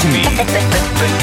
בינתחומי. 0.00 0.22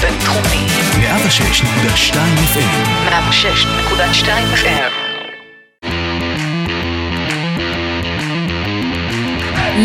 בינתחומי. 0.02 0.68
106.2 0.94 2.16
FM. 2.54 3.10
106.2 3.10 4.28
FM. 4.56 4.92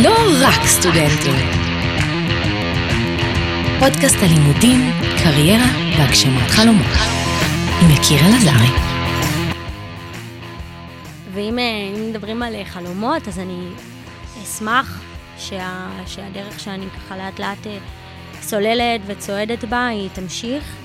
לא 0.03 0.15
רק 0.41 0.67
סטודנטים. 0.67 1.35
פודקאסט 3.79 4.17
הלימודים, 4.23 4.91
קריירה 5.23 5.67
והגשמת 5.99 6.51
חלומות. 6.51 6.97
עם 7.83 7.91
יקיר 7.91 8.19
אלעזרי. 8.21 8.79
ואם 11.33 11.59
אה, 11.59 11.65
מדברים 12.09 12.43
על 12.43 12.55
אה, 12.55 12.65
חלומות, 12.65 13.29
אז 13.29 13.39
אני 13.39 13.69
אשמח 14.43 15.01
שה, 15.39 15.87
שהדרך 16.07 16.61
שאני 16.61 16.87
ככה 16.91 17.17
לאט 17.17 17.41
לאט 17.41 17.67
אה, 18.43 18.47
סוללת 18.47 19.01
וצועדת 19.07 19.65
בה, 19.65 19.87
היא 19.87 20.09
תמשיך. 20.13 20.77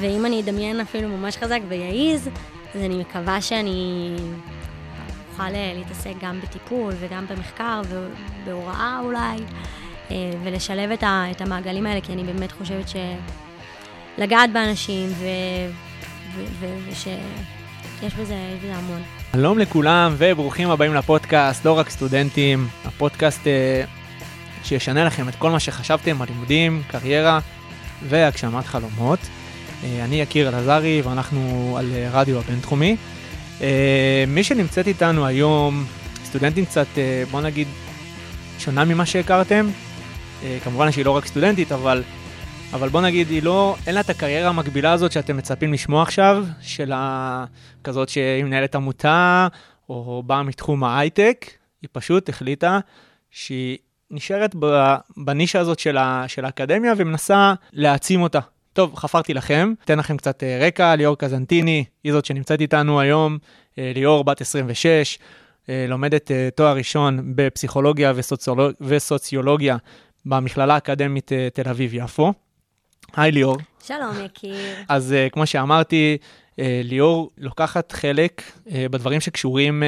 ואם 0.00 0.26
אני 0.26 0.40
אדמיין 0.40 0.80
אפילו 0.80 1.08
ממש 1.08 1.36
חזק 1.36 1.60
ויעיז, 1.68 2.28
אז 2.74 2.80
אני 2.80 2.96
מקווה 2.96 3.40
שאני 3.40 4.16
אוכל 5.30 5.50
להתעסק 5.50 6.12
גם 6.20 6.40
בטיפול 6.40 6.94
וגם 7.00 7.26
במחקר 7.26 7.80
ובהוראה 7.88 9.00
אולי, 9.04 9.36
ולשלב 10.44 10.90
את, 10.90 11.04
את 11.30 11.40
המעגלים 11.40 11.86
האלה, 11.86 12.00
כי 12.00 12.12
אני 12.12 12.24
באמת 12.24 12.52
חושבת 12.52 12.86
שלגעת 12.88 14.52
באנשים 14.52 15.08
ו, 15.08 15.24
ו, 16.34 16.44
ו, 16.60 16.66
בזה, 16.88 17.16
בזה 18.18 18.74
המון. 18.74 19.02
שלום 19.32 19.58
לכולם 19.58 20.14
וברוכים 20.18 20.70
הבאים 20.70 20.94
לפודקאסט, 20.94 21.64
לא 21.64 21.78
רק 21.78 21.90
סטודנטים, 21.90 22.68
הפודקאסט 22.84 23.46
אה, 23.46 23.84
שישנה 24.64 25.04
לכם 25.04 25.28
את 25.28 25.34
כל 25.34 25.50
מה 25.50 25.60
שחשבתם 25.60 26.22
על 26.22 26.28
לימודים, 26.28 26.82
קריירה 26.88 27.40
והגשמת 28.08 28.66
חלומות. 28.66 29.18
אה, 29.84 30.04
אני 30.04 30.20
יקיר 30.20 30.48
אלעזרי 30.48 31.02
ואנחנו 31.04 31.74
על 31.78 31.92
אה, 31.94 32.08
רדיו 32.12 32.38
הבינתחומי. 32.38 32.96
אה, 33.60 34.24
מי 34.26 34.44
שנמצאת 34.44 34.86
איתנו 34.86 35.26
היום, 35.26 35.84
סטודנטים 36.24 36.64
קצת, 36.64 36.86
בוא 37.30 37.40
נגיד, 37.40 37.68
שונה 38.58 38.84
ממה 38.84 39.06
שהכרתם. 39.06 39.70
כמובן 40.64 40.92
שהיא 40.92 41.04
לא 41.04 41.10
רק 41.10 41.26
סטודנטית, 41.26 41.72
אבל 41.72 42.02
אבל 42.72 42.88
בוא 42.88 43.00
נגיד, 43.00 43.30
היא 43.30 43.42
לא, 43.42 43.76
אין 43.86 43.94
לה 43.94 44.00
את 44.00 44.10
הקריירה 44.10 44.48
המקבילה 44.48 44.92
הזאת 44.92 45.12
שאתם 45.12 45.36
מצפים 45.36 45.72
לשמוע 45.72 46.02
עכשיו, 46.02 46.44
של. 46.60 46.92
כזאת 47.84 48.08
שהיא 48.08 48.44
מנהלת 48.44 48.74
עמותה, 48.74 49.48
או 49.88 50.22
באה 50.26 50.42
מתחום 50.42 50.84
ההייטק, 50.84 51.50
היא 51.82 51.88
פשוט 51.92 52.28
החליטה 52.28 52.80
שהיא 53.30 53.78
נשארת 54.10 54.54
בנישה 55.16 55.60
הזאת 55.60 55.78
של, 55.78 55.96
ה... 55.96 56.24
של 56.28 56.44
האקדמיה 56.44 56.92
ומנסה 56.96 57.54
להעצים 57.72 58.22
אותה. 58.22 58.40
טוב, 58.72 58.94
חפרתי 58.94 59.34
לכם, 59.34 59.72
אתן 59.84 59.98
לכם 59.98 60.16
קצת 60.16 60.42
אה, 60.42 60.58
רקע, 60.66 60.96
ליאור 60.96 61.18
קזנטיני, 61.18 61.84
היא 62.04 62.12
זאת 62.12 62.24
שנמצאת 62.24 62.60
איתנו 62.60 63.00
היום, 63.00 63.38
אה, 63.78 63.92
ליאור 63.94 64.24
בת 64.24 64.40
26, 64.40 65.18
אה, 65.68 65.86
לומדת 65.88 66.30
תואר 66.54 66.76
ראשון 66.76 67.32
בפסיכולוגיה 67.34 68.12
וסוציולוג... 68.16 68.72
וסוציולוגיה 68.80 69.76
במכללה 70.26 70.74
האקדמית 70.74 71.32
תל 71.54 71.68
אביב-יפו. 71.68 72.32
היי 73.16 73.32
ליאור. 73.32 73.56
שלום 73.86 74.24
יקיר. 74.24 74.56
אז 74.88 75.14
כמו 75.32 75.46
שאמרתי, 75.46 76.18
ליאור 76.58 77.30
לוקחת 77.38 77.92
חלק 77.92 78.42
בדברים 78.66 79.20
שקשורים 79.20 79.82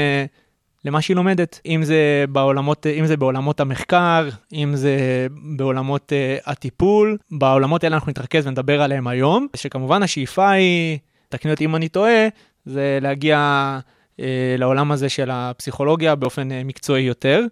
למה 0.85 1.01
שהיא 1.01 1.17
לומדת, 1.17 1.61
אם 1.67 1.85
זה 1.85 2.25
בעולמות, 2.29 2.87
אם 2.87 3.07
זה 3.07 3.17
בעולמות 3.17 3.61
המחקר, 3.61 4.29
אם 4.53 4.77
זה 4.77 5.27
בעולמות 5.57 6.13
uh, 6.13 6.51
הטיפול, 6.51 7.19
בעולמות 7.31 7.85
האלה 7.85 7.97
אנחנו 7.97 8.11
נתרכז 8.11 8.47
ונדבר 8.47 8.83
עליהם 8.83 9.07
היום, 9.07 9.47
שכמובן 9.57 10.03
השאיפה 10.03 10.51
היא, 10.51 10.99
תקני 11.29 11.51
אותי 11.51 11.65
אם 11.65 11.77
אני 11.77 11.89
טועה, 11.89 12.29
זה 12.67 12.99
להגיע 13.03 13.79
uh, 14.17 14.23
לעולם 14.59 14.93
הזה 14.93 15.09
של 15.09 15.31
הפסיכולוגיה 15.33 16.15
באופן 16.15 16.51
uh, 16.51 16.55
מקצועי 16.65 17.03
יותר. 17.03 17.45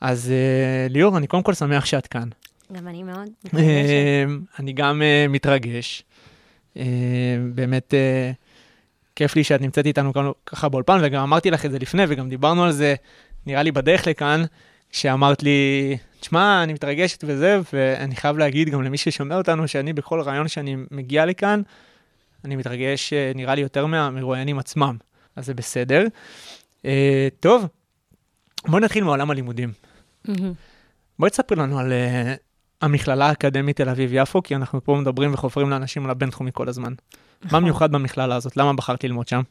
אז 0.00 0.32
uh, 0.32 0.92
ליאור, 0.92 1.16
אני 1.16 1.26
קודם 1.26 1.42
כל 1.42 1.54
שמח 1.54 1.84
שאת 1.84 2.06
כאן. 2.06 2.28
גם 2.72 2.88
אני 2.88 3.02
מאוד 3.02 3.28
מתרגשת. 3.44 3.60
אני 4.58 4.72
גם 4.72 5.02
uh, 5.02 5.32
מתרגש. 5.32 6.02
Uh, 6.74 6.78
באמת 7.54 7.94
uh, 7.94 8.43
כיף 9.16 9.36
לי 9.36 9.44
שאת 9.44 9.60
נמצאת 9.60 9.86
איתנו 9.86 10.12
ככה 10.46 10.68
באולפן, 10.68 10.98
וגם 11.02 11.22
אמרתי 11.22 11.50
לך 11.50 11.66
את 11.66 11.70
זה 11.70 11.78
לפני, 11.78 12.02
וגם 12.08 12.28
דיברנו 12.28 12.64
על 12.64 12.72
זה, 12.72 12.94
נראה 13.46 13.62
לי 13.62 13.72
בדרך 13.72 14.06
לכאן, 14.06 14.44
שאמרת 14.90 15.42
לי, 15.42 15.96
תשמע, 16.20 16.62
אני 16.62 16.72
מתרגשת 16.72 17.24
וזה, 17.26 17.60
ואני 17.72 18.16
חייב 18.16 18.38
להגיד 18.38 18.68
גם 18.68 18.82
למי 18.82 18.98
ששומע 18.98 19.36
אותנו, 19.36 19.68
שאני 19.68 19.92
בכל 19.92 20.20
רעיון 20.20 20.48
שאני 20.48 20.76
מגיע 20.90 21.26
לכאן, 21.26 21.62
אני 22.44 22.56
מתרגש, 22.56 23.12
נראה 23.34 23.54
לי, 23.54 23.60
יותר 23.60 23.86
מהמרואיינים 23.86 24.58
עצמם, 24.58 24.96
אז 25.36 25.46
זה 25.46 25.54
בסדר. 25.54 26.06
Uh, 26.82 26.86
טוב, 27.40 27.66
בואי 28.68 28.82
נתחיל 28.82 29.04
מעולם 29.04 29.30
הלימודים. 29.30 29.72
Mm-hmm. 30.26 30.32
בואי 31.18 31.30
תספרי 31.30 31.56
לנו 31.56 31.78
על 31.78 31.92
uh, 31.92 32.38
המכללה 32.82 33.28
האקדמית 33.28 33.76
תל 33.76 33.88
אביב-יפו, 33.88 34.42
כי 34.42 34.56
אנחנו 34.56 34.84
פה 34.84 34.96
מדברים 35.00 35.34
וחופרים 35.34 35.70
לאנשים 35.70 36.04
על 36.04 36.10
הבינתחומי 36.10 36.50
כל 36.54 36.68
הזמן. 36.68 36.92
נכון. 37.42 37.58
מה 37.60 37.64
מיוחד 37.64 37.92
במכללה 37.92 38.36
הזאת? 38.36 38.56
למה 38.56 38.72
בחרת 38.72 39.04
ללמוד 39.04 39.28
שם? 39.28 39.42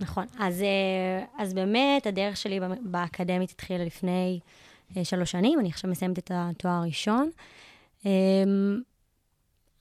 נכון, 0.00 0.26
אז, 0.38 0.62
אה, 0.62 1.24
אז 1.38 1.54
באמת 1.54 2.06
הדרך 2.06 2.36
שלי 2.36 2.60
באקדמית 2.80 3.50
התחילה 3.50 3.84
לפני 3.84 4.40
אה, 4.96 5.04
שלוש 5.04 5.30
שנים, 5.30 5.60
אני 5.60 5.68
עכשיו 5.68 5.90
מסיימת 5.90 6.18
את 6.18 6.30
התואר 6.34 6.72
הראשון. 6.72 7.30
אמ, 8.04 8.80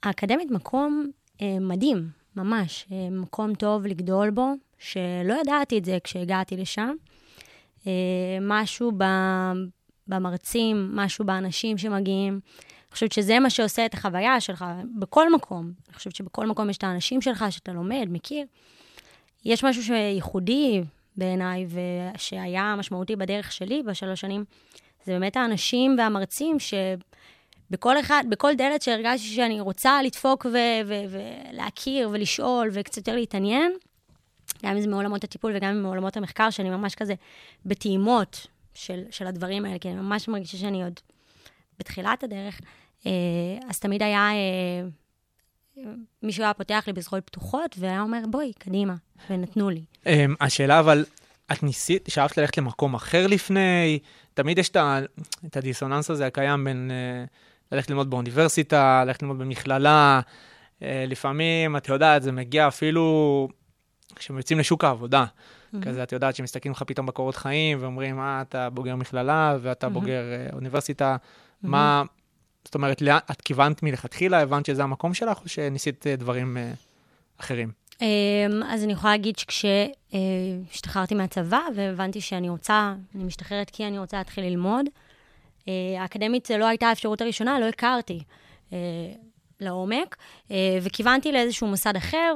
האקדמית 0.03 0.51
מקום 0.51 1.11
אה, 1.41 1.57
מדהים, 1.61 2.09
ממש, 2.35 2.87
מקום 3.11 3.55
טוב 3.55 3.85
לגדול 3.85 4.29
בו, 4.29 4.53
שלא 4.79 5.33
ידעתי 5.41 5.77
את 5.77 5.85
זה 5.85 5.97
כשהגעתי 6.03 6.57
לשם. 6.57 6.91
משהו 8.41 8.91
במרצים, 10.07 10.91
משהו 10.95 11.25
באנשים 11.25 11.77
שמגיעים. 11.77 12.39
אני 12.93 12.95
חושבת 12.95 13.11
שזה 13.11 13.39
מה 13.39 13.49
שעושה 13.49 13.85
את 13.85 13.93
החוויה 13.93 14.41
שלך 14.41 14.65
בכל 14.99 15.33
מקום. 15.33 15.71
אני 15.87 15.95
חושבת 15.95 16.15
שבכל 16.15 16.47
מקום 16.47 16.69
יש 16.69 16.77
את 16.77 16.83
האנשים 16.83 17.21
שלך 17.21 17.45
שאתה 17.49 17.71
לומד, 17.71 18.07
מכיר. 18.09 18.45
יש 19.45 19.63
משהו 19.63 19.83
שייחודי 19.83 20.83
בעיניי, 21.17 21.65
ושהיה 22.15 22.75
משמעותי 22.75 23.15
בדרך 23.15 23.51
שלי 23.51 23.83
בשלוש 23.83 24.21
שנים, 24.21 24.45
זה 25.05 25.11
באמת 25.11 25.37
האנשים 25.37 25.95
והמרצים 25.97 26.57
שבכל 26.59 27.99
אחד, 27.99 28.23
בכל 28.29 28.55
דלת 28.55 28.81
שהרגשתי 28.81 29.27
שאני 29.27 29.59
רוצה 29.59 30.01
לדפוק 30.01 30.45
ולהכיר 30.85 32.09
ולשאול 32.11 32.69
וקצת 32.73 32.97
יותר 32.97 33.15
להתעניין, 33.15 33.73
גם 34.65 34.75
אם 34.75 34.81
זה 34.81 34.87
מעולמות 34.87 35.23
הטיפול 35.23 35.53
וגם 35.55 35.81
מעולמות 35.83 36.17
המחקר, 36.17 36.49
שאני 36.49 36.69
ממש 36.69 36.95
כזה 36.95 37.13
בטעימות 37.65 38.47
של, 38.73 39.03
של 39.11 39.27
הדברים 39.27 39.65
האלה, 39.65 39.79
כי 39.79 39.89
אני 39.89 39.95
ממש 39.95 40.27
מרגישה 40.27 40.57
שאני 40.57 40.83
עוד 40.83 40.99
בתחילת 41.79 42.23
הדרך. 42.23 42.61
אה, 43.05 43.11
אז 43.69 43.79
תמיד 43.79 44.03
היה, 44.03 44.29
אה, 44.31 45.83
מישהו 46.23 46.43
היה 46.43 46.53
פותח 46.53 46.83
לי 46.87 46.93
בזרועות 46.93 47.25
פתוחות, 47.25 47.75
והיה 47.79 48.01
אומר, 48.01 48.19
בואי, 48.29 48.53
קדימה, 48.59 48.95
ונתנו 49.29 49.69
לי. 49.69 49.83
אמ, 50.05 50.35
השאלה 50.41 50.79
אבל, 50.79 51.05
את 51.51 51.63
ניסית, 51.63 52.09
שאפת 52.09 52.37
ללכת 52.37 52.57
למקום 52.57 52.93
אחר 52.93 53.27
לפני? 53.27 53.99
תמיד 54.33 54.57
יש 54.57 54.69
את 55.45 55.57
הדיסוננס 55.57 56.09
הזה 56.09 56.27
הקיים 56.27 56.63
בין 56.63 56.91
אה, 56.91 57.25
ללכת 57.71 57.89
ללמוד 57.89 58.09
באוניברסיטה, 58.09 59.03
ללכת 59.05 59.21
ללמוד 59.21 59.39
במכללה. 59.39 60.21
לפעמים, 60.81 61.77
את 61.77 61.89
יודעת, 61.89 62.23
זה 62.23 62.31
מגיע 62.31 62.67
אפילו 62.67 63.47
כשהם 64.15 64.37
יוצאים 64.37 64.59
לשוק 64.59 64.83
העבודה. 64.83 65.25
Mm-hmm. 65.25 65.85
כזה, 65.85 66.03
את 66.03 66.11
יודעת 66.11 66.35
שמסתכלים 66.35 66.71
לך 66.71 66.83
פתאום 66.83 67.05
בקורות 67.05 67.35
חיים 67.35 67.77
ואומרים, 67.81 68.19
אה, 68.19 68.41
אתה 68.41 68.69
בוגר 68.69 68.95
מכללה 68.95 69.57
ואתה 69.61 69.87
mm-hmm. 69.87 69.89
בוגר 69.89 70.23
אוניברסיטה, 70.53 71.15
mm-hmm. 71.15 71.67
מה... 71.67 72.03
זאת 72.65 72.75
אומרת, 72.75 73.01
את 73.31 73.41
כיוונת 73.41 73.83
מלכתחילה, 73.83 74.41
הבנת 74.41 74.65
שזה 74.65 74.83
המקום 74.83 75.13
שלך, 75.13 75.41
או 75.43 75.47
שניסית 75.47 76.07
אה, 76.07 76.15
דברים 76.15 76.57
אה, 76.57 76.71
אחרים? 77.39 77.71
אמ, 78.01 78.07
אז 78.67 78.83
אני 78.83 78.93
יכולה 78.93 79.13
להגיד 79.13 79.35
שכשהשתחררתי 79.37 81.15
מהצבא 81.15 81.59
והבנתי 81.75 82.21
שאני 82.21 82.49
רוצה, 82.49 82.93
אני 83.15 83.23
משתחררת 83.23 83.69
כי 83.69 83.87
אני 83.87 83.99
רוצה 83.99 84.17
להתחיל 84.17 84.43
ללמוד, 84.43 84.85
אה, 85.67 85.73
האקדמית 85.99 86.45
זה 86.45 86.57
לא 86.57 86.65
הייתה 86.65 86.87
האפשרות 86.87 87.21
הראשונה, 87.21 87.59
לא 87.59 87.65
הכרתי 87.65 88.23
לעומק, 89.59 90.15
וכיוונתי 90.81 91.31
לאיזשהו 91.31 91.67
מוסד 91.67 91.95
אחר, 91.95 92.33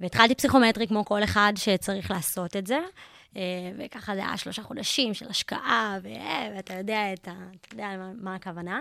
והתחלתי 0.00 0.34
פסיכומטרי 0.34 0.86
כמו 0.86 1.04
כל 1.04 1.24
אחד 1.24 1.52
שצריך 1.56 2.10
לעשות 2.10 2.56
את 2.56 2.66
זה. 2.66 2.78
אה, 3.36 3.42
וככה 3.78 4.14
זה 4.14 4.20
היה 4.20 4.36
שלושה 4.36 4.62
חודשים 4.62 5.14
של 5.14 5.26
השקעה, 5.28 5.98
ואתה 6.54 6.74
יודע, 6.74 7.12
את 7.12 7.28
ה, 7.28 7.32
אתה 7.60 7.74
יודע 7.74 7.88
מה 8.20 8.34
הכוונה. 8.34 8.80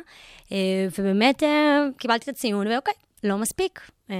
אה, 0.51 0.87
ובאמת 0.99 1.43
אה, 1.43 1.79
קיבלתי 1.97 2.23
את 2.23 2.35
הציון, 2.35 2.67
ואוקיי, 2.67 2.93
לא 3.23 3.37
מספיק. 3.37 3.91
לא, 4.09 4.15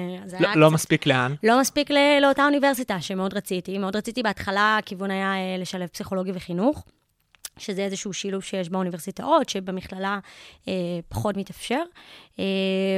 לא 0.56 0.68
קצת, 0.68 0.74
מספיק 0.74 1.06
לאן? 1.06 1.36
לא 1.44 1.60
מספיק 1.60 1.90
לאותה 2.22 2.46
אוניברסיטה 2.46 3.02
שמאוד 3.02 3.34
רציתי. 3.34 3.78
מאוד 3.78 3.96
רציתי 3.96 4.24
בהתחלה, 4.24 4.78
הכיוון 4.80 5.12
היה 5.12 5.34
לשלב 5.60 5.88
פסיכולוגיה 5.88 6.34
וחינוך. 6.36 6.86
שזה 7.60 7.82
איזשהו 7.82 8.14
שילוב 8.14 8.44
שיש 8.44 8.70
באוניברסיטאות, 8.70 9.50
שבמכללה 9.50 10.20
אה, 10.68 10.74
פחות 11.10 11.38
מתאפשר. 11.38 11.82
אה, 12.40 12.44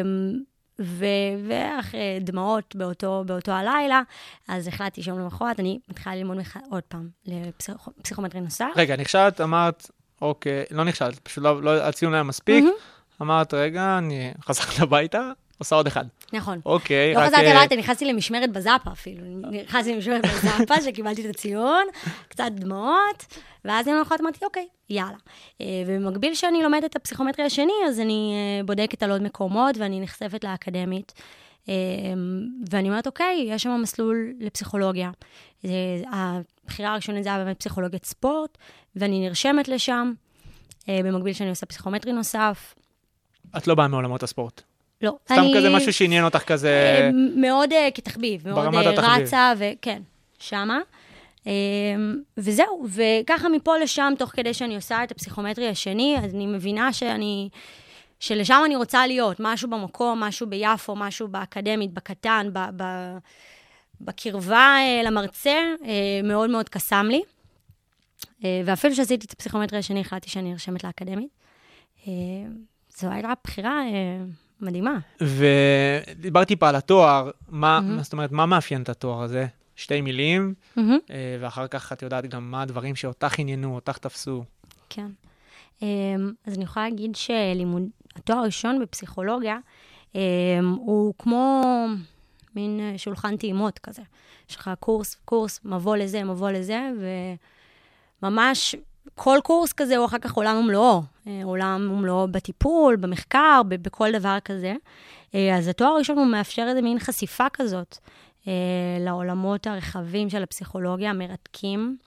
ו- 0.05 0.50
ואחרי 0.79 2.19
דמעות 2.21 2.75
באותו, 2.75 3.23
באותו 3.25 3.51
הלילה, 3.51 4.01
אז 4.47 4.67
החלטתי 4.67 5.03
שיום 5.03 5.19
למחרת 5.19 5.59
אני 5.59 5.79
מתחילה 5.89 6.15
ללמוד 6.15 6.37
מח... 6.37 6.57
עוד 6.69 6.83
פעם 6.83 7.09
לפסיכומטרי 7.25 8.41
נוסף. 8.41 8.69
רגע, 8.75 8.95
נכשלת, 8.95 9.41
אמרת, 9.41 9.89
אוקיי, 10.21 10.63
לא 10.71 10.83
נכשלת, 10.83 11.19
פשוט 11.19 11.43
לא, 11.43 11.63
לא 11.63 11.71
הציון 11.71 12.13
היה 12.13 12.23
מספיק. 12.23 12.65
אמרת, 13.21 13.53
רגע, 13.53 13.97
אני 13.97 14.33
חזרת 14.41 14.79
הביתה, 14.79 15.31
עושה 15.57 15.75
עוד 15.75 15.87
אחד. 15.87 16.05
נכון. 16.33 16.59
אוקיי, 16.65 17.13
לא 17.13 17.19
רק... 17.19 17.27
חזרתי 17.27 17.45
אה, 17.45 17.57
הביתה, 17.57 17.75
נכנסתי 17.75 18.05
למשמרת 18.05 18.51
בזאפה 18.51 18.91
אפילו. 18.91 19.23
נכנסתי 19.63 19.95
למשמרת 19.95 20.21
בזאפה, 20.25 20.81
שקיבלתי 20.85 21.29
את 21.29 21.35
הציון, 21.35 21.85
קצת 22.27 22.51
דמעות, 22.51 23.37
ואז 23.65 23.87
יום 23.87 23.97
למחרת 23.97 24.21
אמרתי, 24.21 24.45
אוקיי, 24.45 24.67
יאללה. 24.89 25.17
אה, 25.61 25.65
ובמקביל 25.87 26.33
שאני 26.33 26.63
לומדת 26.63 26.85
את 26.85 26.95
הפסיכומטרי 26.95 27.45
השני, 27.45 27.73
אז 27.87 27.99
אני 27.99 28.33
אה, 28.33 28.63
בודקת 28.65 29.03
על 29.03 29.11
עוד 29.11 29.21
מקומות, 29.21 29.77
ואני 29.77 30.01
נחשפת 30.01 30.43
לאקדמית. 30.43 31.13
אה, 31.69 31.73
ואני 32.71 32.89
אומרת, 32.89 33.07
אוקיי, 33.07 33.45
יש 33.47 33.63
שם 33.63 33.79
מסלול 33.81 34.33
לפסיכולוגיה. 34.39 35.11
הבחירה 36.11 36.91
הראשונית 36.91 37.23
זה 37.23 37.29
היה 37.29 37.43
באמת 37.43 37.59
פסיכולוגיית 37.59 38.05
ספורט, 38.05 38.57
ואני 38.95 39.19
נרשמת 39.19 39.67
לשם, 39.67 40.13
אה, 40.89 40.99
במקביל 41.03 41.33
שאני 41.33 41.49
עושה 41.49 41.65
פסיכומטרי 41.65 42.13
נוסף. 42.13 42.75
את 43.57 43.67
לא 43.67 43.75
באה 43.75 43.87
מעולמות 43.87 44.23
הספורט. 44.23 44.61
לא, 45.01 45.15
סתם 45.25 45.39
אני... 45.39 45.53
כזה 45.57 45.69
משהו 45.69 45.93
שעניין 45.93 46.25
אותך 46.25 46.43
כזה... 46.43 46.69
אה, 46.69 47.09
מאוד 47.35 47.73
אה, 47.73 47.89
כתחביב, 47.93 48.47
מאוד 48.47 48.75
אה, 48.75 48.89
התחביב. 48.89 49.23
רצה, 49.23 49.53
וכן, 49.57 50.01
שמה. 50.39 50.79
אה, 51.47 51.51
וזהו, 52.37 52.85
וככה 52.89 53.49
מפה 53.49 53.77
לשם, 53.77 54.13
תוך 54.17 54.29
כדי 54.29 54.53
שאני 54.53 54.75
עושה 54.75 55.03
את 55.03 55.11
הפסיכומטרי 55.11 55.67
השני, 55.67 56.17
אז 56.23 56.35
אני 56.35 56.47
מבינה 56.47 56.93
שאני, 56.93 57.49
שלשם 58.19 58.61
אני 58.65 58.75
רוצה 58.75 59.07
להיות, 59.07 59.37
משהו 59.39 59.69
במקום, 59.69 60.19
משהו 60.19 60.47
ביפו, 60.47 60.95
משהו 60.95 61.27
באקדמית, 61.27 61.93
בקטן, 61.93 62.49
ב, 62.53 62.59
ב, 62.75 62.83
בקרבה 64.01 64.77
למרצה, 65.03 65.59
מאוד 66.23 66.49
מאוד 66.49 66.69
קסם 66.69 67.07
לי. 67.09 67.21
ואפילו 68.65 68.95
שעשיתי 68.95 69.25
את 69.27 69.31
הפסיכומטרי 69.31 69.79
השני, 69.79 70.01
החלטתי 70.01 70.29
שאני 70.29 70.51
נרשמת 70.51 70.83
לאקדמית. 70.83 71.29
זו 72.97 73.07
הייתה 73.11 73.33
בחירה 73.43 73.81
מדהימה. 74.61 74.99
ודיברתי 75.21 76.47
טיפה 76.47 76.69
על 76.69 76.75
התואר, 76.75 77.31
מה, 77.49 77.79
מהמם. 77.79 77.95
מה 77.95 78.03
זאת 78.03 78.13
אומרת, 78.13 78.31
מה 78.31 78.45
מאפיין 78.45 78.81
את 78.81 78.89
התואר 78.89 79.21
הזה? 79.21 79.47
שתי 79.75 80.01
מילים, 80.01 80.53
מהמם. 80.75 80.97
אה, 81.09 81.37
ואחר 81.39 81.67
כך 81.67 81.93
את 81.93 82.01
יודעת 82.01 82.25
גם 82.25 82.51
מה 82.51 82.61
הדברים 82.61 82.95
שאותך 82.95 83.39
עניינו, 83.39 83.75
אותך 83.75 83.97
תפסו. 83.97 84.43
כן. 84.89 85.07
אמ, 85.81 86.31
אז 86.45 86.55
אני 86.55 86.63
יכולה 86.63 86.89
להגיד 86.89 87.15
שלימוד, 87.15 87.83
התואר 88.15 88.37
הראשון 88.37 88.79
בפסיכולוגיה 88.81 89.57
אמ, 90.15 90.19
הוא 90.79 91.13
כמו 91.17 91.61
מין 92.55 92.79
אה, 92.79 92.97
שולחן 92.97 93.37
טעימות 93.37 93.79
כזה. 93.79 94.01
יש 94.49 94.55
לך 94.55 94.71
קורס, 94.79 95.15
קורס, 95.25 95.59
מבוא 95.65 95.97
לזה, 95.97 96.23
מבוא 96.23 96.51
לזה, 96.51 96.89
וממש 98.21 98.75
כל 99.15 99.37
קורס 99.43 99.73
כזה 99.73 99.97
הוא 99.97 100.05
אחר 100.05 100.17
כך 100.17 100.33
עולם 100.33 100.57
ומלואו. 100.57 101.01
אה, 101.27 101.41
עולם 101.43 101.91
ומלואו 101.91 102.27
בטיפול, 102.27 102.95
במחקר, 102.95 103.61
בכל 103.67 104.11
דבר 104.11 104.37
כזה. 104.45 104.73
אה, 105.35 105.57
אז 105.57 105.67
התואר 105.67 105.89
הראשון 105.89 106.17
הוא 106.17 106.27
מאפשר 106.27 106.65
איזה 106.69 106.81
מין 106.81 106.99
חשיפה 106.99 107.49
כזאת 107.53 107.97
אה, 108.47 108.53
לעולמות 108.99 109.67
הרחבים 109.67 110.29
של 110.29 110.43
הפסיכולוגיה, 110.43 111.09
המרתקים. 111.09 111.97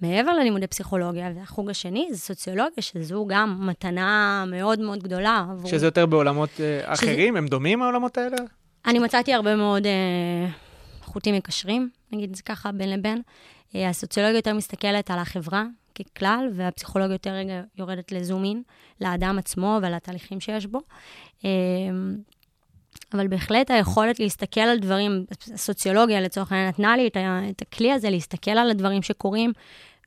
ומעבר 0.00 0.32
ללימודי 0.32 0.66
פסיכולוגיה, 0.66 1.30
והחוג 1.36 1.70
השני 1.70 2.08
זה 2.10 2.18
סוציולוגיה, 2.18 2.82
שזו 2.82 3.26
גם 3.28 3.66
מתנה 3.66 4.44
מאוד 4.46 4.80
מאוד 4.80 5.02
גדולה. 5.02 5.46
עבור... 5.50 5.70
שזה 5.70 5.86
יותר 5.86 6.06
בעולמות 6.06 6.50
אה, 6.60 6.92
אחרים, 6.92 7.36
הם 7.36 7.46
דומים 7.46 7.82
העולמות 7.82 8.18
האלה? 8.18 8.36
אני 8.86 8.98
מצאתי 8.98 9.34
הרבה 9.34 9.56
מאוד 9.56 9.86
אה, 9.86 10.48
חוטים 11.02 11.34
מקשרים, 11.34 11.88
נגיד 12.12 12.30
את 12.30 12.36
זה 12.36 12.42
ככה 12.42 12.72
בין 12.72 12.90
לבין. 12.90 13.22
אה, 13.74 13.88
הסוציולוגיה 13.88 14.38
יותר 14.38 14.54
מסתכלת 14.54 15.10
על 15.10 15.18
החברה 15.18 15.64
ככלל, 15.94 16.48
והפסיכולוגיה 16.52 17.14
יותר 17.14 17.30
רגע 17.30 17.62
יורדת 17.78 18.12
לזום 18.12 18.44
אין, 18.44 18.62
לאדם 19.00 19.38
עצמו 19.38 19.78
ועל 19.82 19.94
התהליכים 19.94 20.40
שיש 20.40 20.66
בו. 20.66 20.80
אה, 21.44 21.50
אבל 23.12 23.28
בהחלט 23.28 23.70
היכולת 23.70 24.20
להסתכל 24.20 24.60
על 24.60 24.78
דברים, 24.78 25.24
הסוציולוגיה 25.54 26.20
לצורך 26.20 26.52
העניין 26.52 26.68
נתנה 26.68 26.96
לי 26.96 27.06
את, 27.06 27.16
את 27.50 27.62
הכלי 27.62 27.92
הזה, 27.92 28.10
להסתכל 28.10 28.50
על 28.50 28.70
הדברים 28.70 29.02
שקורים, 29.02 29.52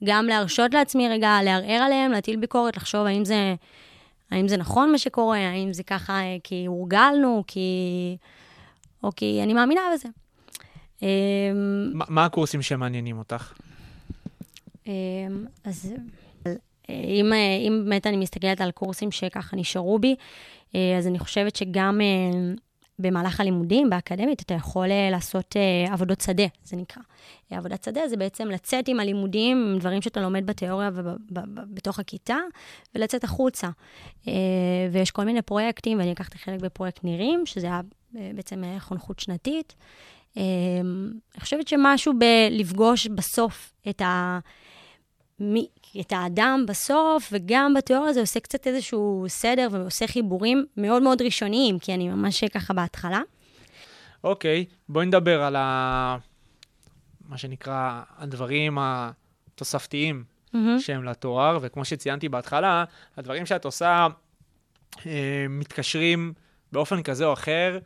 גם 0.04 0.26
להרשות 0.26 0.74
לעצמי 0.74 1.10
רגע, 1.10 1.40
לערער 1.44 1.82
עליהם, 1.82 2.12
להטיל 2.12 2.36
ביקורת, 2.36 2.78
לחשוב 2.78 3.06
האם 3.06 3.26
זה, 3.26 3.56
האם 4.32 4.48
זה 4.48 4.58
נכון 4.58 4.92
מה 4.92 4.98
שקורה, 4.98 5.38
האם 5.38 5.74
זה 5.74 5.84
ככה 5.84 6.14
אה, 6.14 6.38
כי 6.44 6.66
הורגלנו, 6.66 7.44
כי... 7.48 8.18
או 9.04 9.10
כי 9.16 9.40
אני 9.44 9.54
מאמינה 9.54 9.82
בזה. 9.94 10.10
אמ, 11.04 11.92
מה- 11.94 12.26
הקורסים 12.26 12.62
שמעניינים 12.62 13.18
אותך? 13.18 13.54
אמ, 14.88 14.92
אז 15.64 15.94
אה, 16.90 16.94
אם, 16.94 17.34
אה, 17.34 17.58
אם 17.68 17.82
באמת 17.86 18.08
אני 18.08 18.18
מסתכלת 18.18 18.62
על 18.62 18.72
קורסים 18.72 19.12
שככה 19.12 19.56
נשארו 19.56 20.00
בי, 20.00 20.16
אה, 20.76 20.98
אז 20.98 21.08
אני 21.08 21.20
חושבת 21.20 21.56
שגם 21.56 22.02
במהלך 23.00 23.40
הלימודים, 23.40 23.90
באקדמית, 23.90 24.42
אתה 24.42 24.54
יכול 24.54 24.88
לעשות 25.12 25.56
עבודות 25.92 26.22
שדה, 26.22 26.44
זה 26.64 26.78
נקרא. 26.78 27.04
עבודת 27.52 27.84
שדה 27.84 28.08
זה 28.08 28.18
בעצם 28.18 28.48
לצאת 28.48 28.88
עם 28.88 29.00
הלימודים, 29.00 29.58
עם 29.74 29.80
דברים 29.80 30.02
שאתה 30.02 30.22
לומד 30.22 30.46
בתיאוריה 30.46 30.90
ובתוך 30.94 32.00
הכיתה, 32.00 32.38
ולצאת 32.96 33.24
החוצה. 33.24 33.70
ויש 34.92 35.12
כל 35.12 35.24
מיני 35.24 35.42
פרויקטים, 35.42 36.00
ואני 36.00 36.12
לקחתי 36.12 36.38
חלק 36.38 36.62
בפרויקט 36.62 37.04
נירים, 37.04 37.46
שזה 37.46 37.68
היה 37.68 37.82
בעצם 38.12 38.64
חונכות 38.80 39.20
שנתית. 39.20 39.76
אה, 40.38 40.44
אני 41.36 41.42
חושבת 41.42 41.68
שמשהו 41.68 42.14
בלפגוש 42.20 43.08
בסוף 43.08 43.74
את 43.90 44.02
ה... 44.02 44.40
מי, 45.40 45.68
את 46.00 46.12
האדם 46.12 46.66
בסוף, 46.68 47.30
וגם 47.32 47.74
בתיאוריה 47.74 48.14
זה 48.14 48.20
עושה 48.20 48.40
קצת 48.40 48.68
איזשהו 48.68 49.26
סדר 49.28 49.68
ועושה 49.72 50.08
חיבורים 50.08 50.66
מאוד 50.78 51.04
מאוד 51.04 51.22
ראשוניים, 51.22 51.80
כי 51.80 51.94
אני 51.94 52.10
ממש 52.10 52.44
ככה 52.44 52.74
בהתחלה. 52.74 53.22
אוקיי, 54.24 54.66
בואי 54.90 55.06
נדבר 55.06 55.44
על 55.44 55.56
ה... 55.56 56.18
מה 57.30 57.38
שנקרא, 57.38 58.02
הדברים 58.18 58.78
התוספתיים 58.82 60.24
מהמם. 60.54 60.80
שהם 60.80 61.04
לתואר, 61.04 61.58
וכמו 61.62 61.86
שציינתי 61.86 62.30
בהתחלה, 62.30 62.84
הדברים 63.18 63.46
שאת 63.46 63.66
עושה 63.66 64.08
אה, 65.06 65.46
מתקשרים 65.50 66.34
באופן 66.72 67.04
כזה 67.04 67.26
או 67.26 67.34
אחר 67.34 67.80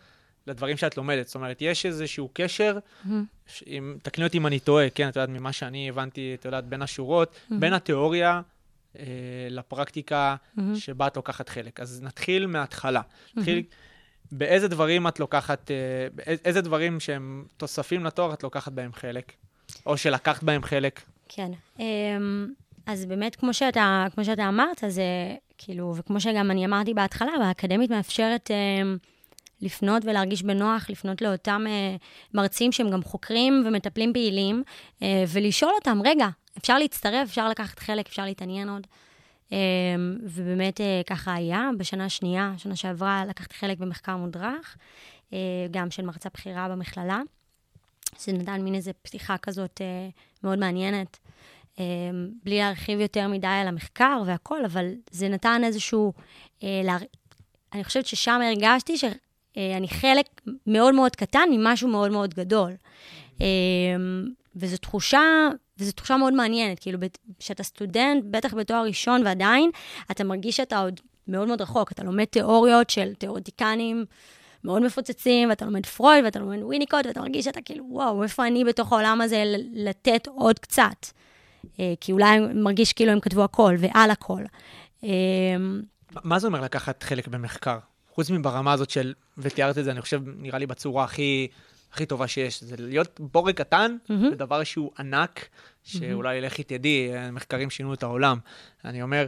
לדברים 0.48 0.78
שאת 0.78 0.98
לומדת. 0.98 1.28
זאת 1.28 1.36
אומרת, 1.36 1.58
יש 1.62 1.86
איזשהו 1.86 2.30
קשר, 2.34 2.78
מהמם. 3.06 3.26
ש- 3.48 3.64
אם, 3.68 3.96
תקני 4.04 4.24
אותי 4.26 4.38
אם 4.38 4.48
אני 4.48 4.60
טועה, 4.60 4.90
כן, 4.90 5.10
את 5.10 5.16
יודעת, 5.16 5.30
ממה 5.30 5.52
שאני 5.54 5.90
הבנתי, 5.90 6.36
את 6.40 6.46
יודעת, 6.46 6.66
בין 6.66 6.82
השורות, 6.82 7.36
בין 7.60 7.74
התיאוריה 7.74 8.42
אה, 9.00 9.04
לפרקטיקה 9.50 10.36
מהמם. 10.56 10.76
שבה 10.76 11.08
את 11.08 11.16
לוקחת 11.16 11.50
חלק. 11.50 11.80
אז 11.80 12.02
נתחיל 12.04 12.48
מההתחלה. 12.48 13.02
נתחיל, 13.36 13.64
באיזה 14.32 14.68
דברים 14.68 15.08
את 15.08 15.20
לוקחת, 15.20 15.72
אה, 15.72 15.76
באיזה- 16.16 16.42
איזה 16.46 16.62
דברים 16.62 17.00
שהם 17.00 17.46
תוספים 17.58 18.06
לתואר 18.06 18.34
את 18.34 18.44
לוקחת 18.44 18.72
בהם 18.72 18.94
חלק? 18.94 19.32
או 19.86 19.98
שלקחת 19.98 20.44
בהם 20.44 20.64
חלק? 20.64 21.02
כן. 21.30 21.52
אמ, 21.80 22.48
אז 22.86 23.06
באמת, 23.06 23.36
כמו 23.36 23.54
שאתה, 23.54 24.06
כמו 24.16 24.26
שאתה 24.26 24.48
אמרת, 24.50 24.84
זה 24.88 25.04
כאילו, 25.58 25.94
וכמו 25.98 26.20
שגם 26.22 26.52
אני 26.52 26.66
אמרתי 26.66 26.94
בהתחלה, 26.94 27.32
האקדמית 27.44 27.90
מאפשרת 27.92 28.52
אמ, 28.52 28.98
לפנות 29.62 30.06
ולהרגיש 30.06 30.44
בנוח, 30.44 30.90
לפנות 30.90 31.22
לאותם 31.22 31.64
אה, 31.68 31.96
מרצים 32.34 32.72
שהם 32.72 32.90
גם 32.90 33.04
חוקרים 33.04 33.64
ומטפלים 33.66 34.14
פעילים, 34.14 34.64
אה, 35.02 35.24
ולשאול 35.28 35.72
אותם, 35.76 36.00
רגע, 36.06 36.28
אפשר 36.58 36.78
להצטרף, 36.78 37.28
אפשר 37.28 37.50
לקחת 37.50 37.80
חלק, 37.80 38.08
אפשר 38.08 38.26
להתעניין 38.26 38.70
עוד. 38.70 38.88
אמ, 39.52 39.58
ובאמת 40.24 40.82
אה, 40.82 41.02
ככה 41.06 41.34
היה. 41.34 41.70
בשנה 41.78 42.06
השנייה, 42.06 42.54
שנה 42.58 42.76
שעברה, 42.76 43.24
לקחתי 43.28 43.56
חלק 43.56 43.78
במחקר 43.78 44.18
מודרך, 44.18 44.78
אה, 45.34 45.38
גם 45.72 45.92
של 45.92 46.06
מרצה 46.06 46.30
בכירה 46.34 46.70
במכללה. 46.70 47.22
זה 48.20 48.32
נתן 48.32 48.62
מין 48.62 48.76
איזו 48.76 48.92
פתיחה 49.02 49.38
כזאת 49.38 49.82
אה, 49.82 50.10
מאוד 50.44 50.60
מעניינת, 50.60 51.18
אה, 51.80 51.86
בלי 52.44 52.58
להרחיב 52.58 53.00
יותר 53.00 53.28
מדי 53.28 53.48
על 53.48 53.68
המחקר 53.68 54.22
והכל, 54.26 54.66
אבל 54.66 54.86
זה 55.12 55.30
נתן 55.30 55.62
איזשהו... 55.64 56.14
אה, 56.64 56.82
לה... 56.84 56.98
אני 57.74 57.84
חושבת 57.84 58.06
ששם 58.06 58.42
הרגשתי 58.44 58.98
שאני 59.58 59.88
חלק 59.88 60.26
מאוד 60.68 60.94
מאוד 60.94 61.16
קטן 61.16 61.50
ממשהו 61.52 61.88
מאוד 61.90 62.12
מאוד 62.12 62.34
גדול. 62.34 62.72
אה, 63.42 63.48
וזו 64.56 64.78
תחושה, 64.78 65.50
וזו 65.80 65.92
תחושה 65.92 66.18
מאוד 66.18 66.34
מעניינת, 66.34 66.80
כאילו, 66.80 67.00
כשאתה 67.40 67.64
סטודנט, 67.64 68.24
בטח 68.32 68.54
בתואר 68.54 68.84
ראשון 68.84 69.22
ועדיין, 69.26 69.70
אתה 70.12 70.24
מרגיש 70.24 70.58
שאתה 70.58 70.80
עוד 70.80 71.00
מאוד 71.28 71.48
מאוד 71.48 71.62
רחוק, 71.62 71.92
אתה 71.92 72.04
לומד 72.04 72.24
תיאוריות 72.26 72.90
של 72.90 73.14
תיאורטיקנים 73.14 74.06
מאוד 74.64 74.82
מפוצצים, 74.82 75.50
ואתה 75.50 75.66
לומד 75.66 75.86
פרויד, 75.86 76.26
ואתה 76.26 76.40
לומד 76.40 76.64
וויניקוט, 76.64 77.06
ואתה 77.06 77.22
מרגיש 77.22 77.46
שאתה 77.46 77.62
כאילו, 77.62 77.86
וואו, 77.90 78.24
איפה 78.24 78.48
אני 78.48 78.64
בתוך 78.64 78.94
העולם 78.94 79.22
הזה 79.22 79.44
לתת 79.74 80.28
עוד 80.28 80.60
קצת? 80.60 81.06
אה, 81.80 81.94
כי 82.02 82.12
אולי 82.12 82.40
מרגיש 82.40 82.94
כאילו 82.94 83.12
הם 83.12 83.20
כתבו 83.20 83.44
הכל 83.44 83.76
ועל 83.80 84.12
הכל. 84.12 84.42
אה, 85.04 85.10
מה 86.24 86.40
זה 86.40 86.48
אומר 86.48 86.62
לקחת 86.62 87.04
חלק 87.04 87.28
במחקר? 87.28 87.78
חוץ 88.18 88.30
מברמה 88.32 88.74
הזאת 88.74 88.90
של, 88.90 89.14
ותיארת 89.38 89.78
את 89.78 89.84
זה, 89.84 89.92
אני 89.92 90.02
חושב, 90.02 90.22
נראה 90.26 90.60
לי 90.60 90.66
בצורה 90.66 91.04
הכי, 91.04 91.48
הכי 91.94 92.06
טובה 92.06 92.28
שיש, 92.28 92.64
זה 92.64 92.76
להיות 92.80 93.20
בורג 93.20 93.54
קטן 93.56 93.98
מהמם. 94.10 94.32
בדבר 94.32 94.64
שהוא 94.64 94.92
ענק, 95.00 95.48
שאולי 95.84 96.42
לכי 96.42 96.64
תדעי, 96.64 97.14
אה, 97.14 97.32
מחקרים 97.32 97.70
שינו 97.70 97.94
את 97.94 98.04
העולם. 98.04 98.38
אני 98.86 99.02
אומר, 99.02 99.26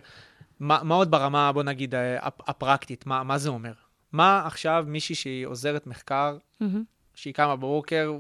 מה, 0.60 0.80
מה 0.84 0.96
עוד 0.96 1.12
ברמה, 1.12 1.52
בוא 1.52 1.64
נגיד, 1.64 1.96
אה, 1.96 2.18
הפ- 2.28 2.50
הפרקטית, 2.50 3.06
מה, 3.06 3.24
מה 3.24 3.38
זה 3.38 3.50
אומר? 3.50 3.74
מה 4.12 4.44
עכשיו 4.46 4.86
מישהי 4.88 5.16
שהיא 5.16 5.46
עוזרת 5.46 5.88
מחקר, 5.88 6.38
מהמם, 6.60 6.84
שהיא 7.16 7.34
קמה 7.34 7.56
בבוקר 7.56 8.14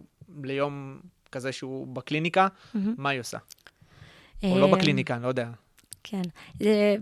ליום 0.43 0.99
כזה 1.31 1.51
שהוא 1.51 1.87
בקליניקה, 1.87 2.47
מהמם. 2.73 2.95
מה 2.97 3.09
היא 3.09 3.19
עושה? 3.19 3.37
או 4.43 4.59
לא 4.59 4.65
אה, 4.65 4.71
בקליניקה, 4.71 5.15
אני 5.15 5.23
לא 5.23 5.27
יודע. 5.27 5.49
כן, 6.03 6.21
זה 6.59 6.95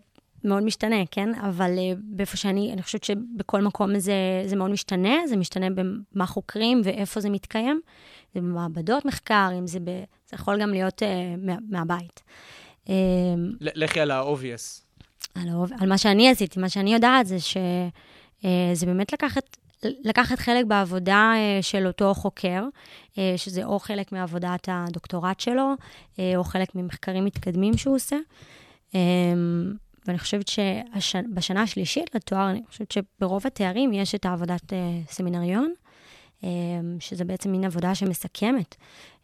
מאוד 0.44 0.64
משתנה, 0.64 1.06
כן? 1.12 1.36
אבל 1.36 1.72
uh, 1.78 1.98
באיפה 2.04 2.38
שאני, 2.38 2.74
אני 2.74 2.84
חושבת 2.84 3.04
שבכל 3.04 3.62
מקום 3.62 4.00
זה, 4.00 4.44
זה 4.46 4.56
מאוד 4.56 4.72
משתנה, 4.72 5.28
זה 5.28 5.38
משתנה 5.38 5.68
במה 5.70 6.26
חוקרים 6.26 6.82
ואיפה 6.84 7.20
זה 7.20 7.30
מתקיים. 7.30 7.82
זה 8.34 8.42
במעבדות 8.42 9.06
מחקר, 9.06 9.50
אם 9.60 9.68
זה 9.68 9.80
ב... 9.80 9.86
זה 10.30 10.36
יכול 10.36 10.62
גם 10.62 10.70
להיות 10.70 11.02
uh, 11.02 11.06
מה, 11.38 11.56
מהבית. 11.70 12.24
Uh, 12.86 12.90
לכי 13.60 14.00
על 14.00 14.12
ה-obvious. 14.12 14.88
על, 15.36 15.50
על 15.80 15.90
מה 15.90 15.98
שאני 15.98 16.30
עשיתי, 16.30 16.60
מה 16.60 16.70
שאני 16.70 16.94
יודעת 16.94 17.28
זה 17.28 17.40
שזה 17.40 18.86
באמת 18.86 19.14
לקחת, 19.14 19.58
לקחת 19.84 20.40
חלק 20.40 20.66
בעבודה 20.66 21.34
אה, 21.36 21.62
של 21.62 21.88
אותו 21.88 22.14
חוקר, 22.14 22.64
אה, 23.18 23.34
שזה 23.38 23.66
או 23.66 23.80
חלק 23.80 24.12
מעבודת 24.12 24.70
הדוקטורט 24.72 25.40
שלו, 25.40 25.74
אה, 26.20 26.34
או 26.36 26.44
חלק 26.44 26.76
ממחקרים 26.76 27.26
מתקדמים 27.26 27.78
שהוא 27.78 27.96
עושה. 27.96 28.18
ואני 30.08 30.20
חושבת 30.20 30.48
שבשנה 30.48 31.62
השלישית 31.62 32.16
לתואר, 32.16 32.50
אני 32.50 32.62
חושבת 32.70 32.92
שברוב 32.92 33.48
התארים 33.48 33.94
יש 33.94 34.16
את 34.16 34.26
העבודת 34.26 34.74
אה, 34.74 35.00
סמינריון, 35.10 35.74
אה, 36.44 36.50
שזה 37.00 37.26
בעצם 37.26 37.52
מין 37.52 37.66
עבודה 37.66 37.96
שמסכמת 37.96 38.76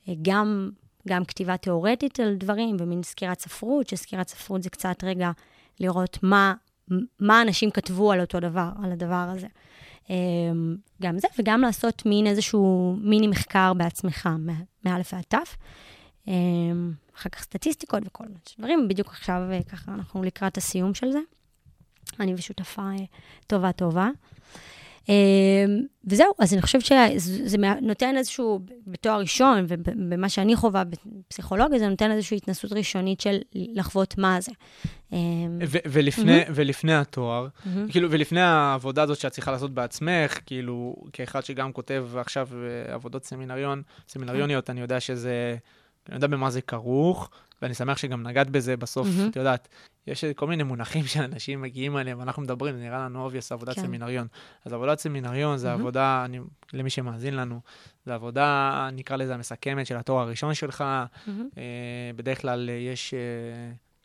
אה, 0.10 0.14
גם, 0.22 0.70
גם 1.08 1.26
כתיבה 1.26 1.58
תיאורטית 1.58 2.20
על 2.20 2.36
דברים 2.36 2.76
ומין 2.80 3.04
סקירת 3.04 3.40
ספרות, 3.40 3.90
שסקירת 3.90 4.28
ספרות 4.28 4.64
זה 4.64 4.70
קצת 4.70 5.04
רגע 5.04 5.32
לראות 5.80 6.18
מה, 6.24 6.54
מה 7.20 7.42
אנשים 7.42 7.72
כתבו 7.72 8.12
על 8.12 8.22
אותו 8.22 8.40
דבר, 8.40 8.70
על 8.84 8.92
הדבר 8.92 9.30
הזה. 9.30 9.48
גם 11.02 11.20
זה, 11.20 11.28
וגם 11.40 11.62
לעשות 11.62 12.06
מין 12.06 12.28
איזשהו 12.28 12.96
מיני 13.02 13.28
מחקר 13.28 13.74
בעצמך, 13.74 14.30
מאלף 14.86 15.14
ועד 15.14 15.24
תף. 15.28 15.56
אה, 16.28 16.34
אחר 17.18 17.30
כך 17.30 17.42
סטטיסטיקות 17.42 18.04
וכל 18.06 18.24
מיני 18.24 18.40
דברים. 18.60 18.88
בדיוק 18.88 19.08
עכשיו, 19.08 19.42
אה, 19.52 19.64
ככה, 19.64 19.94
אנחנו 19.94 20.24
לקראת 20.24 20.58
הסיום 20.58 20.94
של 20.94 21.12
זה. 21.12 21.20
אני 22.20 22.34
ושותפה 22.34 22.82
אה, 22.82 23.06
טובה 23.48 23.72
טובה. 23.72 24.10
אה, 25.10 25.66
וזהו, 26.06 26.34
אז 26.40 26.54
אני 26.54 26.62
חושבת 26.62 26.86
שזה 26.86 27.58
נותן 27.82 28.18
איזשהו, 28.18 28.60
בתואר 28.88 29.20
ראשון, 29.20 29.66
ובמה 29.68 30.30
שאני 30.30 30.56
חווה 30.56 30.84
בפסיכולוגיה, 30.84 31.80
זה 31.80 31.88
נותן 31.88 32.12
איזושהי 32.12 32.38
התנסות 32.38 32.74
ראשונית 32.74 33.22
של 33.22 33.38
לחוות 33.54 34.18
מה 34.18 34.42
זה. 34.42 34.52
ו- 35.68 35.78
ולפני, 35.86 36.40
ולפני 36.50 36.94
התואר, 36.94 37.48
מהמם. 37.66 37.90
כאילו, 37.90 38.12
ולפני 38.12 38.42
העבודה 38.42 39.04
הזאת 39.04 39.18
שאת 39.18 39.32
צריכה 39.32 39.52
לעשות 39.52 39.72
בעצמך, 39.72 40.40
כאילו, 40.46 40.96
כאחד 41.14 41.46
שגם 41.46 41.72
כותב 41.72 42.08
עכשיו 42.16 42.48
אה, 42.54 42.94
עבודות 42.94 43.26
סמינריון, 43.26 43.82
סמינריוניות, 44.08 44.70
אני 44.70 44.82
יודע 44.82 45.00
שזה, 45.00 45.56
אני 46.10 46.16
יודע 46.16 46.28
במה 46.28 46.50
זה 46.50 46.62
כרוך, 46.62 47.30
ואני 47.62 47.74
שמח 47.74 47.98
שגם 47.98 48.24
נגעת 48.24 48.50
בזה 48.50 48.78
בסוף, 48.78 49.08
מהמם. 49.08 49.30
את 49.30 49.36
יודעת, 49.36 49.68
יש 50.08 50.26
כל 50.26 50.48
מיני 50.48 50.64
מונחים 50.64 51.04
שאנשים 51.14 51.62
מגיעים 51.62 51.96
עליהם, 51.96 52.20
ואנחנו 52.20 52.42
מדברים, 52.42 52.80
נראה 52.80 52.98
לנו 52.98 53.30
obvious 53.30 53.48
עבודת 53.52 53.76
כן. 53.76 53.82
סמינריון. 53.82 54.28
אז 54.66 54.74
עבודת 54.74 55.00
סמינריון 55.00 55.58
זה 55.58 55.68
מהמם. 55.68 55.80
עבודה, 55.80 56.26
אני, 56.26 56.40
למי 56.74 56.90
שמאזין 56.90 57.36
לנו, 57.36 57.60
זה 58.06 58.14
עבודה, 58.14 58.90
נקרא 58.94 59.18
לזה 59.18 59.34
המסכמת 59.34 59.88
של 59.88 59.98
התואר 59.98 60.22
הראשון 60.22 60.54
שלך, 60.54 60.82
מהמם. 60.82 61.50
אה, 61.58 62.12
בדרך 62.16 62.42
כלל 62.42 62.70
אה, 62.70 62.76
יש 62.76 63.14
אה, 63.14 63.20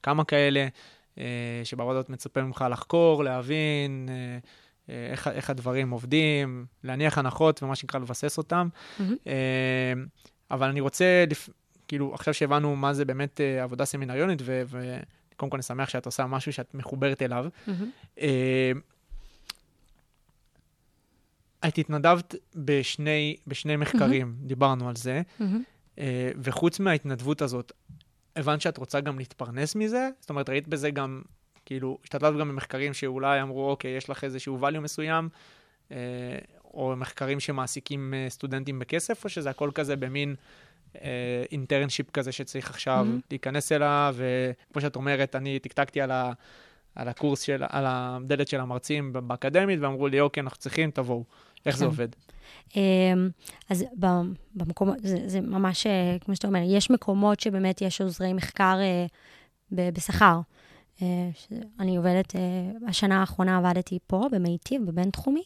כמה 0.02 0.24
כאלה, 0.24 0.68
אה, 1.18 1.60
שבעבודות 1.64 2.10
מצופה 2.10 2.42
ממך 2.42 2.64
לחקור, 2.70 3.24
להבין 3.24 4.08
אה, 4.08 4.38
אה, 4.90 5.08
איך, 5.10 5.28
איך 5.28 5.50
הדברים 5.50 5.90
עובדים, 5.90 6.66
להניח 6.84 7.18
הנחות 7.18 7.62
ומה 7.62 7.76
שנקרא 7.76 8.00
לבסס 8.00 8.38
אותם. 8.38 8.68
אה, 9.26 9.92
אבל 10.50 10.68
אני 10.68 10.80
רוצה, 10.80 11.24
לפ... 11.30 11.48
כאילו, 11.88 12.14
עכשיו 12.14 12.34
שהבנו 12.34 12.76
מה 12.76 12.94
זה 12.94 13.04
באמת 13.04 13.40
אה, 13.40 13.62
עבודה 13.62 13.84
סמינריונית, 13.84 14.38
ו... 14.44 14.62
ו... 14.66 14.96
קודם 15.36 15.50
כל 15.50 15.56
אני 15.56 15.62
שמח 15.62 15.88
שאת 15.88 16.06
עושה 16.06 16.26
משהו 16.26 16.52
שאת 16.52 16.74
מחוברת 16.74 17.22
אליו. 17.22 17.46
מהמם. 17.66 17.90
אה, 18.20 18.72
את 21.68 21.78
התנדבת 21.78 22.34
בשני, 22.56 23.36
בשני 23.46 23.76
מחקרים, 23.76 24.34
דיברנו 24.40 24.88
על 24.88 24.96
זה. 24.96 25.22
מהמם. 25.40 25.62
אה, 25.98 26.30
וחוץ 26.42 26.80
מההתנדבות 26.80 27.42
הזאת, 27.42 27.72
הבנת 28.36 28.60
שאת 28.60 28.78
רוצה 28.78 29.00
גם 29.00 29.18
להתפרנס 29.18 29.74
מזה? 29.74 30.08
זאת 30.20 30.30
אומרת, 30.30 30.48
ראית 30.48 30.68
בזה 30.68 30.90
גם, 30.90 31.22
כאילו, 31.64 31.98
השתתפת 32.02 32.32
גם 32.40 32.48
במחקרים 32.48 32.94
שאולי 32.94 33.42
אמרו, 33.42 33.70
אוקיי, 33.70 33.96
יש 33.96 34.10
לך 34.10 34.24
איזשהו 34.24 34.58
value 34.62 34.80
מסוים, 34.80 35.28
או 36.64 36.94
מחקרים 36.96 37.40
שמעסיקים 37.40 38.14
סטודנטים 38.28 38.78
בכסף, 38.78 39.24
או 39.24 39.28
שזה 39.28 39.50
הכל 39.50 39.70
כזה 39.74 39.96
במין 39.96 40.34
אינטרנשיפ 41.52 42.10
כזה 42.10 42.32
שצריך 42.32 42.70
עכשיו 42.70 43.06
Mhm. 43.10 43.20
להיכנס 43.30 43.72
אליו, 43.72 44.16
וכמו 44.18 44.82
שאת 44.82 44.96
אומרת, 44.96 45.36
אני 45.36 45.58
טקטקתי 45.58 46.00
על 46.00 46.10
ה... 46.10 46.32
על 46.94 47.08
הקורס 47.08 47.40
של, 47.40 47.62
על 47.68 47.84
הדלת 47.88 48.48
של 48.48 48.60
המרצים 48.60 49.12
באקדמית, 49.12 49.78
ואמרו 49.82 50.08
לי, 50.08 50.20
אוקיי, 50.20 50.40
אנחנו 50.40 50.58
צריכים, 50.58 50.90
תבואו. 50.90 51.24
איך 51.66 51.76
זה 51.76 51.84
כן. 51.84 51.90
עובד? 51.90 52.08
אמ, 52.76 53.28
אז 53.70 53.84
במקום, 54.54 54.90
זה, 55.02 55.18
זה 55.26 55.40
ממש, 55.40 55.86
אה, 55.86 56.16
כמו 56.20 56.36
שאתה 56.36 56.48
אומר, 56.48 56.60
יש 56.66 56.90
מקומות 56.90 57.40
שבאמת 57.40 57.82
יש 57.82 58.00
עוזרי 58.00 58.32
מחקר 58.32 58.78
אה, 58.80 59.06
בשכר. 59.72 60.40
אה, 61.02 61.28
אני 61.80 61.96
עובדת, 61.96 62.36
אה, 62.36 62.40
השנה 62.88 63.20
האחרונה 63.20 63.58
עבדתי 63.58 63.98
פה, 64.06 64.26
במיטיב, 64.32 64.82
בבינתחומי, 64.86 65.42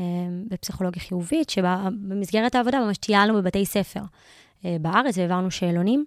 אה, 0.00 0.04
בפסיכולוגיה 0.48 1.02
חיובית, 1.02 1.50
שבמסגרת 1.50 2.54
העבודה 2.54 2.80
ממש 2.80 2.98
טיילנו 2.98 3.34
בבתי 3.34 3.66
ספר 3.66 4.00
אה, 4.00 4.06
בארץ 4.80 5.18
והעברנו 5.18 5.50
שאלונים, 5.50 6.04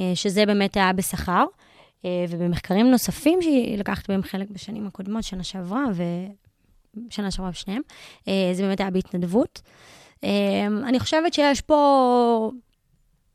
אה, 0.00 0.12
שזה 0.14 0.46
באמת 0.46 0.76
היה 0.76 0.92
בשכר. 0.92 1.44
אה, 2.04 2.24
ובמחקרים 2.28 2.90
נוספים 2.90 3.38
שלקחתי 3.42 4.12
בהם 4.12 4.22
חלק 4.22 4.50
בשנים 4.50 4.86
הקודמות, 4.86 5.24
שנה 5.24 5.44
שעברה 5.44 5.84
ושנה 7.08 7.30
שעברה 7.30 7.50
בשניהם, 7.50 7.82
אה, 8.28 8.50
זה 8.52 8.62
באמת 8.62 8.80
היה 8.80 8.90
בהתנדבות. 8.90 9.60
אה, 10.24 10.66
אני 10.66 11.00
חושבת 11.00 11.34
שיש 11.34 11.60
פה, 11.60 12.50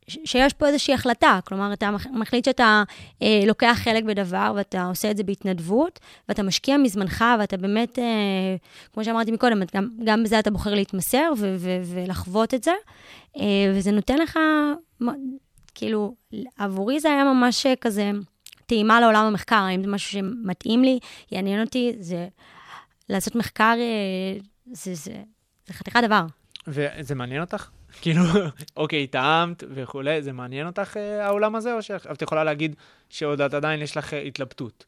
שיש 0.08 0.52
פה 0.52 0.66
איזושהי 0.66 0.94
החלטה, 0.94 1.38
כלומר, 1.44 1.72
אתה 1.72 1.90
מח- 1.90 2.06
מחליט 2.06 2.44
שאתה 2.44 2.82
אה, 3.22 3.40
לוקח 3.46 3.78
חלק 3.84 4.04
בדבר 4.04 4.52
ואתה 4.56 4.84
עושה 4.84 5.10
את 5.10 5.16
זה 5.16 5.22
בהתנדבות, 5.22 6.00
ואתה 6.28 6.42
משקיע 6.42 6.76
מזמנך, 6.76 7.24
ואתה 7.40 7.56
באמת, 7.56 7.98
אה, 7.98 8.04
כמו 8.92 9.04
שאמרתי 9.04 9.30
מקודם, 9.32 9.62
את 9.62 9.76
גם, 9.76 9.88
גם 10.04 10.22
בזה 10.22 10.38
אתה 10.38 10.50
בוחר 10.50 10.74
להתמסר 10.74 11.32
ו- 11.38 11.54
ו- 11.58 11.80
ולחוות 11.94 12.54
את 12.54 12.62
זה, 12.64 12.72
אה, 13.36 13.42
וזה 13.74 13.90
נותן 13.90 14.18
לך, 14.18 14.38
כאילו, 15.74 16.14
עבורי 16.58 17.00
זה 17.00 17.08
היה 17.08 17.24
ממש 17.24 17.66
כזה 17.80 18.10
טעימה 18.66 19.00
לעולם 19.00 19.24
המחקר, 19.24 19.56
האם 19.56 19.82
זה 19.82 19.88
משהו 19.90 20.10
שמתאים 20.10 20.84
לי, 20.84 20.98
יעניין 21.32 21.60
אותי, 21.60 21.92
זה 22.00 22.28
לעשות 23.08 23.34
מחקר, 23.34 23.74
אה, 23.78 24.38
זה, 24.72 24.94
זה, 24.94 25.12
זה 25.66 25.72
חתיכת 25.74 26.00
דבר. 26.04 26.26
וזה 26.66 27.14
מעניין 27.14 27.40
אותך? 27.40 27.68
כאילו, 28.00 28.22
אוקיי, 28.76 29.06
טעמת 29.06 29.64
וכולי, 29.74 30.22
זה 30.22 30.32
מעניין 30.32 30.66
אותך 30.66 30.96
אה, 30.96 31.26
העולם 31.26 31.56
הזה, 31.56 31.74
או 31.74 31.82
שאת 31.82 32.22
יכולה 32.22 32.44
להגיד 32.44 32.76
שעוד 33.10 33.40
את 33.40 33.54
עדיין 33.54 33.82
יש 33.82 33.96
לך 33.96 34.14
אה, 34.14 34.20
התלבטות? 34.20 34.84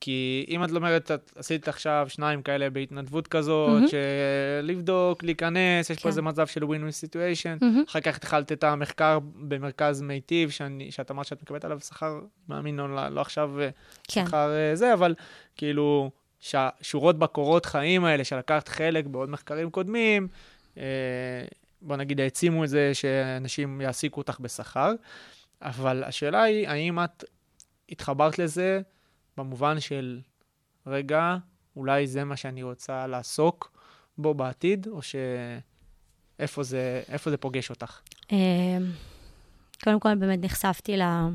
כי 0.00 0.46
אם 0.48 0.64
את 0.64 0.70
אומרת, 0.70 1.10
את 1.10 1.32
עשית 1.36 1.68
עכשיו 1.68 2.06
שניים 2.08 2.42
כאלה 2.42 2.70
בהתנדבות 2.70 3.28
כזאת, 3.28 3.68
מהמם. 3.68 3.86
שלבדוק, 3.88 5.22
להיכנס, 5.22 5.90
יש 5.90 5.96
פה 5.96 6.02
כן. 6.02 6.08
איזה 6.08 6.22
מצב 6.22 6.46
של 6.46 6.62
win-win 6.62 7.08
situation, 7.08 7.64
מהמם. 7.64 7.84
אחר 7.88 8.00
כך 8.00 8.16
התחלת 8.16 8.52
את 8.52 8.64
המחקר 8.64 9.18
במרכז 9.36 10.02
מיטיב, 10.02 10.50
שאני, 10.50 10.90
שאת 10.90 11.10
אמרת 11.10 11.26
שאת 11.26 11.42
מקבלת 11.42 11.64
עליו 11.64 11.80
שכר, 11.80 12.20
מאמין, 12.48 12.76
לא, 12.76 13.08
לא 13.08 13.20
עכשיו 13.20 13.60
אה, 13.60 13.68
כן. 14.08 14.26
שכר 14.26 14.50
אה, 14.50 14.76
זה, 14.76 14.94
אבל 14.94 15.14
כאילו, 15.56 16.10
שהשורות 16.40 17.18
בקורות 17.18 17.66
חיים 17.66 18.04
האלה, 18.04 18.24
שלקחת 18.24 18.68
חלק 18.68 19.06
בעוד 19.06 19.30
מחקרים 19.30 19.70
קודמים, 19.70 20.28
בוא 21.84 21.96
נגיד, 21.96 22.20
העצימו 22.20 22.64
את 22.64 22.68
זה 22.68 22.94
שאנשים 22.94 23.80
יעסיקו 23.80 24.20
אותך 24.20 24.40
בשכר, 24.40 24.92
אבל 25.62 26.04
השאלה 26.04 26.42
היא, 26.42 26.68
האם 26.68 27.04
את 27.04 27.24
התחברת 27.90 28.38
לזה 28.38 28.80
במובן 29.36 29.80
של, 29.80 30.20
רגע, 30.86 31.36
אולי 31.76 32.06
זה 32.06 32.24
מה 32.24 32.36
שאני 32.36 32.62
רוצה 32.62 33.06
לעסוק 33.06 33.78
בו 34.18 34.34
בעתיד, 34.34 34.86
או 34.86 35.00
שאיפה 35.02 36.62
זה, 36.62 37.02
איפה 37.08 37.30
זה 37.30 37.36
פוגש 37.36 37.70
אותך? 37.70 38.00
אה, 38.32 38.78
קודם 39.84 40.00
כל, 40.00 40.14
באמת 40.14 40.44
נחשפתי 40.44 40.96
ל- 40.96 41.28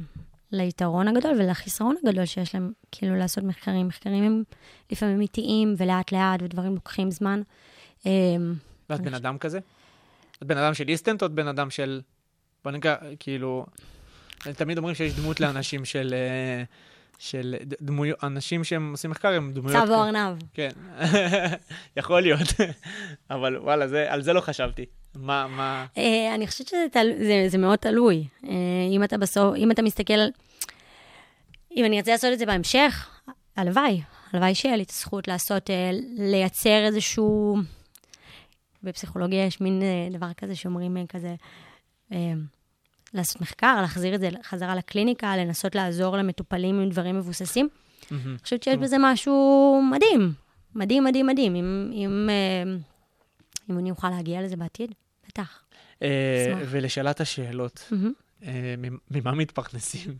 ליתרון 0.52 1.08
הגדול 1.08 1.32
ולחיסרון 1.40 1.96
הגדול 2.04 2.26
שיש 2.26 2.56
להם, 2.56 2.72
כאילו, 2.92 3.16
לעשות 3.16 3.44
מחקרים. 3.44 3.88
מחקרים 3.88 4.24
הם 4.24 4.44
לפעמים 4.92 5.22
איטיים 5.22 5.76
ולאט-לאט, 5.78 6.42
ודברים 6.42 6.76
לוקחים 6.76 7.12
זמן. 7.12 7.42
אמ, 8.06 8.54
ואת 8.90 9.02
בן 9.02 9.14
אדם 9.14 9.38
כזה? 9.38 9.60
את 10.44 10.48
בן 10.48 10.58
אדם 10.58 10.74
של 10.74 10.88
איסטנט 10.88 11.22
או 11.22 11.28
את 11.28 11.32
בן 11.32 11.48
אדם 11.48 11.70
של... 11.70 12.02
בוא 12.64 12.72
נקרא, 12.72 12.96
כאילו... 13.20 13.66
תמיד 14.40 14.78
אומרים 14.78 14.96
שיש 14.96 15.14
דמות 15.14 15.40
לאנשים 15.40 15.86
של... 15.86 16.14
אה, 16.14 16.64
של 17.20 17.56
דמויות, 17.82 18.24
אנשים 18.24 18.64
שהם 18.64 18.92
עושים 18.92 19.12
מחקר 19.12 19.34
הם 19.34 19.52
דמויות... 19.54 19.88
צו 19.88 19.94
הארנב. 19.94 20.38
כן, 20.54 20.70
יכול 21.98 22.22
להיות. 22.22 22.48
אבל 23.32 23.58
וואלה, 23.58 23.88
זה, 23.88 24.06
על 24.10 24.22
זה 24.22 24.34
לא 24.34 24.42
חשבתי. 24.42 24.86
מה, 25.16 25.48
מה... 25.48 25.86
אה, 25.98 26.36
אני 26.36 26.48
חושבת 26.48 26.68
שזה 26.68 26.86
תל... 26.92 27.08
זה, 27.18 27.46
זה 27.48 27.58
מאוד 27.58 27.80
תלוי. 27.80 28.28
אה, 28.44 28.50
אם 28.92 29.04
אתה 29.04 29.18
בסוף, 29.18 29.56
אם 29.56 29.72
אתה 29.72 29.82
מסתכל. 29.82 30.14
אם 31.76 31.86
אני 31.86 31.98
ארצה 31.98 32.12
לעשות 32.12 32.34
את 32.34 32.40
זה 32.40 32.46
בהמשך, 32.46 33.10
הלוואי, 33.58 34.02
הלוואי 34.34 34.56
שיהיה 34.56 34.78
לי 34.78 34.84
את 34.84 34.90
הזכות 34.90 35.28
לעשות, 35.28 35.70
אה, 35.70 35.92
לייצר 36.18 36.86
איזשהו... 36.86 37.58
בפסיכולוגיה 38.84 39.46
יש 39.46 39.62
מין 39.62 39.82
אה, 39.82 40.18
דבר 40.18 40.34
כזה 40.38 40.56
שאומרים 40.56 40.98
אה, 40.98 41.04
כזה, 41.10 41.36
אה, 42.12 42.34
לעשות 43.14 43.42
מחקר, 43.42 43.82
להחזיר 43.82 44.16
את 44.16 44.20
זה 44.20 44.30
חזרה 44.44 44.76
לקליניקה, 44.76 45.38
לנסות 45.38 45.76
לעזור 45.76 46.18
למטופלים 46.18 46.80
עם 46.80 46.90
דברים 46.90 47.18
מבוססים. 47.18 47.70
אני 48.12 48.38
חושבת 48.44 48.64
שיש 48.64 48.78
בזה 48.78 48.96
משהו 49.00 49.82
מדהים, 49.92 50.34
מדהים, 50.76 51.04
מדהים, 51.04 51.28
מדהים. 51.28 51.56
אם, 51.56 51.90
אם, 51.94 52.30
אם 53.70 53.80
אני 53.80 53.92
אוכל 53.92 54.10
להגיע 54.10 54.42
לזה 54.42 54.56
בעתיד, 54.56 54.94
בטח. 55.28 55.64
ולשאלת 56.70 57.22
השאלות, 57.22 57.92
ממה 59.12 59.32
מתפרנסים? 59.32 60.18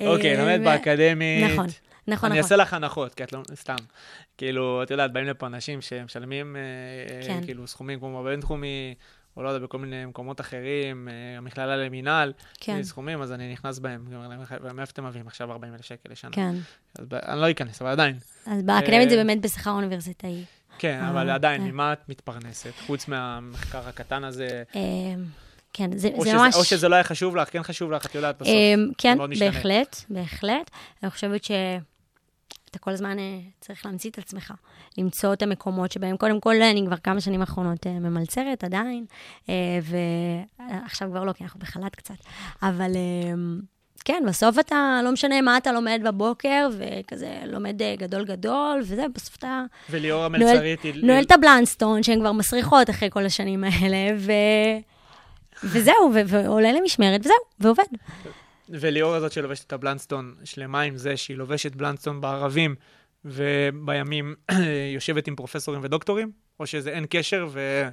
אוקיי, 0.00 0.36
לומד 0.36 0.60
באקדמית. 0.64 1.50
נכון, 1.52 1.66
נכון, 2.08 2.30
אני 2.30 2.38
נכון. 2.40 2.52
אעשה 2.52 2.56
לך 2.56 2.74
הנחות, 2.74 3.14
כי 3.14 3.24
את 3.24 3.32
לא... 3.32 3.40
סתם. 3.54 3.76
כאילו, 4.38 4.82
את 4.82 4.90
יודעת, 4.90 5.12
באים 5.12 5.26
לפה 5.26 5.46
אנשים 5.46 5.80
שמשלמים 5.80 6.56
אה, 6.56 7.26
כן. 7.26 7.40
כאילו 7.44 7.66
סכומים 7.66 7.98
כמו 7.98 8.22
בבינתחומי, 8.22 8.94
או 9.36 9.42
לא 9.42 9.48
יודע, 9.48 9.64
בכל 9.66 9.78
מיני 9.78 10.04
מקומות 10.04 10.40
אחרים, 10.40 11.08
אה, 11.08 11.38
המכללה 11.38 11.76
למינהל, 11.76 12.32
כן, 12.60 12.82
סכומים, 12.82 13.22
אז 13.22 13.32
אני 13.32 13.52
נכנס 13.52 13.78
בהם. 13.78 14.04
מאיפה 14.74 14.90
אתם 14.92 15.04
מביאים 15.06 15.26
עכשיו 15.26 15.52
40,000 15.52 15.82
שקל 15.82 16.12
לשנה? 16.12 16.30
כן. 16.30 16.54
אז 16.98 17.06
אני 17.12 17.40
לא 17.40 17.50
אכנס, 17.50 17.82
אבל 17.82 17.90
עדיין. 17.90 18.16
אז 18.46 18.62
באקדמית 18.62 19.10
זה 19.10 19.16
אה, 19.18 19.24
באמת 19.24 19.40
בשכר 19.42 19.70
אוניברסיטאי. 19.70 20.44
כן, 20.78 21.00
אה, 21.02 21.10
אבל 21.10 21.30
עדיין, 21.30 21.60
כן. 21.60 21.66
ממה 21.68 21.92
את 21.92 22.08
מתפרנסת? 22.08 22.72
חוץ 22.86 23.08
מהמחקר 23.08 23.88
הקטן 23.88 24.24
הזה, 24.24 24.62
אה, 24.76 24.80
כן, 25.72 25.98
זה 25.98 26.08
או 26.14 26.22
זה 26.24 26.28
שזה- 26.30 26.38
ממש... 26.38 26.54
או 26.54 26.64
שזה 26.64 26.88
לא 26.88 26.94
היה 26.94 27.04
חשוב 27.04 27.36
לך, 27.36 27.52
כן 27.52 27.62
חשוב 27.62 27.92
לך, 27.92 28.06
את 28.06 28.14
יודעת, 28.14 28.36
בסוף. 28.38 28.48
אה, 28.48 28.74
כן, 28.98 29.16
מאוד 29.18 29.30
משתנה. 29.30 29.50
בהחלט, 29.50 29.96
בהחלט. 30.08 30.70
אני 31.02 31.10
חושבת 31.10 31.44
שאתה 32.74 32.84
כל 32.84 32.90
הזמן 32.90 33.18
אה, 33.18 33.38
צריך 33.60 33.86
להמציא 33.86 34.10
את 34.10 34.18
עצמך, 34.18 34.52
למצוא 34.98 35.32
את 35.32 35.42
המקומות 35.42 35.92
שבהם, 35.92 36.16
קודם 36.16 36.40
כל, 36.40 36.62
אני 36.62 36.82
כבר 36.86 36.96
כמה 36.96 37.20
שנים 37.20 37.40
האחרונות 37.40 37.86
אה, 37.86 37.92
ממלצרת 37.92 38.64
עדיין, 38.64 39.04
אה, 39.48 39.54
ועכשיו 39.82 41.08
כבר 41.10 41.24
לא, 41.24 41.32
כי 41.32 41.44
אנחנו 41.44 41.60
בחל"ת 41.60 41.94
קצת, 41.94 42.14
אבל... 42.62 42.90
אה, 42.96 43.32
כן, 44.06 44.22
בסוף 44.28 44.58
אתה, 44.58 45.00
לא 45.04 45.12
משנה 45.12 45.40
מה 45.40 45.56
אתה 45.56 45.72
לומד 45.72 46.00
בבוקר, 46.04 46.68
וכזה 46.78 47.38
לומד 47.46 47.80
גדול 47.98 48.24
גדול, 48.24 48.80
וזה, 48.82 49.06
בסוף 49.14 49.36
אתה 49.36 49.62
וליאור 49.90 50.28
נועל- 50.28 50.42
המלצרית 50.42 50.82
היא... 50.82 51.04
נועל 51.06 51.24
את 51.24 51.32
הבלנסטון, 51.32 52.02
שהן 52.02 52.20
כבר 52.20 52.32
מסריחות 52.32 52.90
אחרי 52.90 53.10
כל 53.10 53.24
השנים 53.26 53.64
האלה, 53.64 54.16
ו... 54.18 54.32
וזהו, 55.64 56.10
ו- 56.14 56.20
ועולה 56.28 56.72
למשמרת, 56.72 57.20
וזהו, 57.20 57.36
ועובד. 57.60 57.84
וליאור 58.68 59.14
הזאת 59.14 59.32
שלובשת 59.32 59.66
את 59.66 59.72
הבלנסטון 59.72 60.34
שלמה 60.44 60.80
עם 60.80 60.96
זה 60.96 61.16
שהיא 61.16 61.36
לובשת 61.36 61.74
בלנסטון 61.74 62.20
בערבים, 62.20 62.74
ובימים 63.24 64.34
יושבת 64.94 65.28
עם 65.28 65.36
פרופסורים 65.36 65.80
ודוקטורים, 65.84 66.32
או 66.60 66.66
שזה 66.66 66.90
אין 66.90 67.06
קשר, 67.10 67.48
ו... 67.50 67.88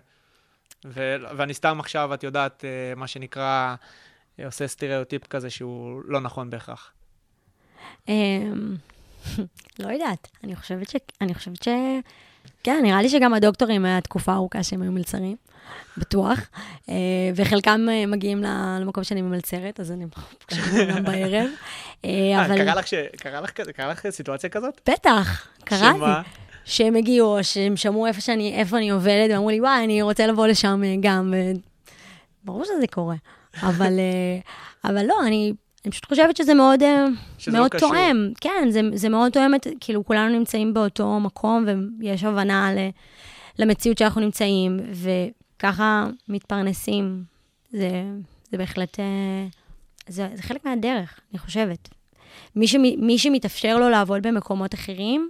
ו... 0.86 1.16
ואני 1.38 1.54
סתם 1.54 1.80
עכשיו, 1.80 2.14
את 2.14 2.24
יודעת, 2.24 2.66
אה, 2.66 2.96
מה 2.96 3.08
שנקרא, 3.08 3.76
אה, 4.40 4.46
עושה 4.46 4.68
סטריאוטיפ 4.68 5.28
כזה 5.28 5.50
שהוא 5.50 6.02
לא 6.06 6.20
נכון 6.20 6.50
בהכרח. 6.50 6.94
אמ, 8.08 8.76
לא 9.84 9.92
יודעת, 9.92 10.28
אני 10.44 10.56
חושבת 10.56 10.90
ש... 10.90 10.96
אני 11.22 11.34
חושבת 11.34 11.64
ש... 11.64 11.68
כן, 12.64 12.80
נראה 12.84 13.02
לי 13.02 13.10
שגם 13.10 13.34
הדוקטורים 13.34 13.86
היה 13.86 14.02
תקופה 14.02 14.34
ארוכה 14.34 14.64
שהם 14.64 14.82
היו 14.82 14.92
מלצרים, 14.92 15.36
בטוח. 15.98 16.40
אה, 16.90 16.96
וחלקם 17.36 17.88
אה, 17.90 18.06
מגיעים 18.06 18.44
למקום 18.44 19.04
שאני 19.04 19.22
ממלצרת, 19.22 19.80
אז 19.80 19.92
אני 19.92 20.06
פוגשת 20.08 20.90
אותם 20.90 21.04
בערב. 21.04 21.50
אה, 22.06 22.10
אה, 22.36 22.46
אבל 22.46 22.58
קרה 22.58 22.76
לך 22.76 22.88
ש... 22.88 22.94
קרה 23.18 23.42
לך 23.42 23.52
קרה 23.52 23.92
לך 23.92 24.10
סיטואציה 24.10 24.50
כזאת? 24.50 24.90
בטח, 24.90 25.48
קרה 25.64 25.94
לי. 25.94 26.30
שהם 26.66 26.96
הגיעו, 26.96 27.38
או 27.38 27.44
שהם 27.44 27.78
שמעו 27.78 28.08
איפה 28.08 28.22
שאני, 28.22 28.56
איפה 28.56 28.78
אני 28.78 28.90
עובדת, 28.90 29.30
ואמרו 29.32 29.50
לי, 29.50 29.62
וואי, 29.62 29.84
אני 29.84 30.02
רוצה 30.02 30.28
לבוא 30.28 30.48
לשם 30.48 30.82
אה, 30.86 30.96
גם. 31.02 31.34
ברור 32.44 32.66
שזה 32.66 32.88
קורה. 32.92 33.16
אבל, 33.62 34.00
אה, 34.00 34.40
אבל 34.90 35.06
לא, 35.06 35.16
אני, 35.28 35.54
אני 35.86 35.92
פשוט 35.92 36.06
חושבת 36.06 36.38
שזה 36.38 36.54
מאוד, 36.54 36.84
אה, 36.84 37.06
שזה 37.38 37.58
מאוד 37.58 37.74
לא. 37.74 37.80
תואם. 37.80 38.32
כן, 38.42 38.68
זה, 38.70 38.82
זה 38.94 39.10
מאוד 39.10 39.32
תואם 39.32 39.52
כאילו, 39.80 40.06
כולנו 40.06 40.38
נמצאים 40.38 40.74
באותו 40.74 41.20
מקום, 41.20 41.66
ויש 42.00 42.24
הבנה 42.24 42.74
ל, 42.74 42.90
למציאות 43.60 43.98
שאנחנו 43.98 44.22
נמצאים, 44.22 44.80
וככה 44.94 46.08
מתפרנסים. 46.28 47.24
זה, 47.72 48.04
זה 48.52 48.58
בהחלט, 48.58 49.00
אה, 49.00 49.06
זה, 50.08 50.28
זה 50.34 50.44
חלק 50.44 50.66
מהדרך, 50.66 51.20
אני 51.32 51.40
חושבת. 51.40 51.90
מי, 52.56 52.68
שמ, 52.68 52.82
מי 52.98 53.18
שמתאפשר 53.18 53.78
לו 53.78 53.90
לעבוד 53.90 54.28
במקומות 54.28 54.74
אחרים, 54.74 55.30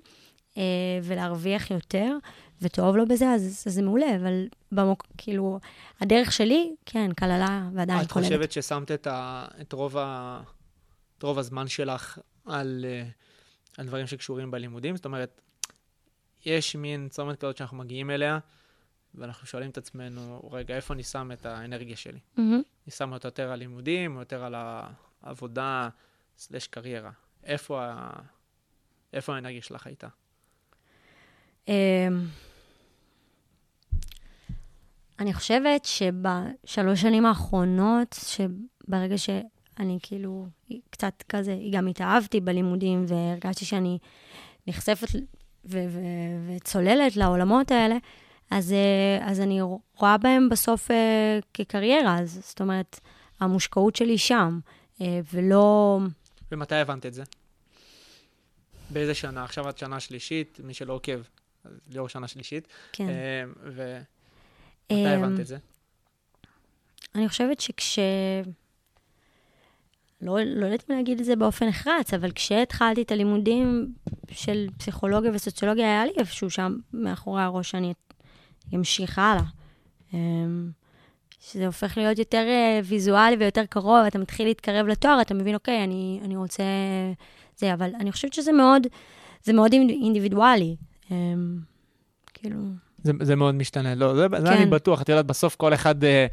אה, 0.58 0.64
ולהרוויח 1.04 1.72
יותר, 1.72 2.18
וטוב 2.62 2.98
לו 2.98 3.06
בזה, 3.06 3.30
אז, 3.30 3.64
אז 3.68 3.74
זה 3.74 3.82
מעולה, 3.82 4.16
אבל 4.16 4.48
במוק, 4.72 5.08
כאילו, 5.18 5.60
הדרך 6.02 6.32
שלי, 6.32 6.76
כן, 6.86 7.14
כללה 7.14 7.70
ועדיין 7.74 8.02
את 8.02 8.12
כוללת. 8.12 8.28
חושבת 8.28 8.52
ששמת 8.52 8.92
את, 8.92 9.08
ה... 9.08 9.46
את, 9.62 9.74
רוב 9.74 9.98
ה... 9.98 10.42
את 11.18 11.24
רוב 11.24 11.40
הזמן 11.40 11.68
שלך 11.68 12.20
על, 12.46 12.86
אה, 12.88 13.04
על 13.78 13.88
דברים 13.88 14.08
שקשורים 14.08 14.52
בלימודים? 14.52 14.96
זאת 14.96 15.06
אומרת, 15.06 15.42
יש 16.46 16.76
מין 16.76 17.08
צומת 17.10 17.40
כזאת 17.40 17.58
שאנחנו 17.58 17.78
מגיעים 17.78 18.10
אליה, 18.10 18.40
ואנחנו 19.16 19.48
שואלים 19.48 19.70
את 19.70 19.78
עצמנו, 19.78 20.50
רגע, 20.52 20.76
איפה 20.76 20.94
אני 20.94 21.04
שם 21.04 21.32
את 21.34 21.46
האנרגיה 21.46 21.96
שלי? 21.96 22.20
מהמם. 22.38 22.62
אני 22.86 22.92
שם 22.92 23.14
אותה 23.14 23.28
יותר 23.28 23.52
על 23.52 23.60
לימודים, 23.60 24.16
או 24.16 24.20
יותר 24.20 24.44
על 24.44 24.56
העבודה 25.24 25.90
סלש 26.38 26.68
קריירה? 26.68 27.12
איפה, 27.44 27.86
ה... 27.86 28.12
איפה 29.14 29.36
האנרגיה 29.36 29.62
שלך 29.62 29.88
הייתה? 29.88 30.08
אמ, 31.68 31.74
אני 35.22 35.34
חושבת 35.34 35.86
שבשלוש 35.86 37.02
שנים 37.02 37.26
האחרונות, 37.26 38.16
שברגע 38.26 39.18
שאני 39.18 40.00
כאילו 40.04 40.46
קצת 40.90 41.24
כזה, 41.30 41.58
גם 41.72 41.88
התאהבתי 41.88 42.40
בלימודים 42.40 43.06
והרגשתי 43.08 43.66
שאני 43.66 43.98
נחשפת 44.68 45.08
ו- 45.66 45.86
ו- 45.90 46.56
וצוללת 46.56 47.16
לעולמות 47.16 47.72
האלה, 47.72 47.96
אז, 48.52 48.74
אה, 48.74 49.32
אז 49.32 49.40
אני 49.40 49.62
רואה 49.98 50.18
בהם 50.18 50.50
בסוף 50.50 50.92
אה, 50.92 51.40
כקריירה, 51.54 52.20
אז 52.20 52.42
זאת 52.48 52.62
אומרת, 52.62 53.00
המושקעות 53.40 53.96
שלי 53.96 54.18
שם, 54.18 54.60
אה, 55.02 55.20
ולא... 55.34 56.00
ומתי 56.52 56.76
הבנת 56.76 57.06
את 57.06 57.14
זה? 57.14 57.24
באיזה 58.90 59.14
שנה? 59.14 59.44
עכשיו 59.44 59.70
את 59.70 59.78
שנה 59.78 60.00
שלישית, 60.00 60.60
מי 60.64 60.74
שלא 60.74 60.94
עוקב, 60.94 61.22
ליאור 61.90 62.10
שנה 62.10 62.28
שלישית. 62.28 62.68
כן. 62.92 63.10
אה, 63.10 63.44
ומתי 63.64 64.21
אמ, 64.90 65.08
הבנת 65.08 65.40
את 65.40 65.48
זה? 65.48 65.58
אני 67.16 67.30
חושבת 67.30 67.60
שכש... 67.60 68.00
לא, 70.22 70.40
לא 70.44 70.66
יודעת 70.66 70.90
אם 70.90 70.96
להגיד 70.96 71.20
את 71.20 71.26
זה 71.26 71.36
באופן 71.36 71.68
נחרץ, 71.68 72.14
אבל 72.14 72.32
כשהתחלתי 72.32 73.02
את 73.02 73.12
הלימודים 73.12 73.94
של 74.32 74.68
פסיכולוגיה 74.78 75.32
וסוציולוגיה, 75.34 75.86
היה 75.86 76.06
לי 76.06 76.12
איפשהו 76.18 76.50
שם 76.50 76.76
מאחורי 76.94 77.42
הראש 77.42 77.72
שאני 77.72 77.94
אמשיך 78.76 79.20
הלאה. 79.20 79.44
אמ, 80.14 80.72
שזה 81.40 81.66
הופך 81.66 81.98
להיות 81.98 82.20
יותר 82.20 82.46
אה, 82.48 82.80
ויזואלי 82.84 83.36
ויותר 83.36 83.66
קרוב, 83.66 84.06
אתה 84.08 84.20
מתחיל 84.20 84.48
להתקרב 84.48 84.88
לתואר, 84.88 85.22
אתה 85.22 85.34
מבין, 85.34 85.56
אוקיי, 85.56 85.84
אני, 85.84 86.20
אני 86.24 86.36
רוצה 86.36 86.64
זה, 87.58 87.74
אבל 87.74 87.92
אני 88.00 88.12
חושבת 88.12 88.34
שזה 88.34 88.52
מאוד, 88.52 88.88
זה 89.44 89.54
מאוד 89.54 89.74
אינדיבידואלי. 89.74 90.76
אמ, 91.12 91.60
כאילו, 92.34 92.60
זה, 93.04 93.12
זה 93.22 93.36
מאוד 93.36 93.56
משתנה, 93.56 93.96
לא, 93.96 94.16
זה, 94.16 94.28
זה 94.38 94.48
כן. 94.48 94.54
אני 94.54 94.66
בטוח, 94.66 95.02
את 95.02 95.10
יודעת, 95.10 95.26
בסוף 95.26 95.56
כל 95.56 95.74
אחד, 95.74 96.04
אה, 96.04 96.28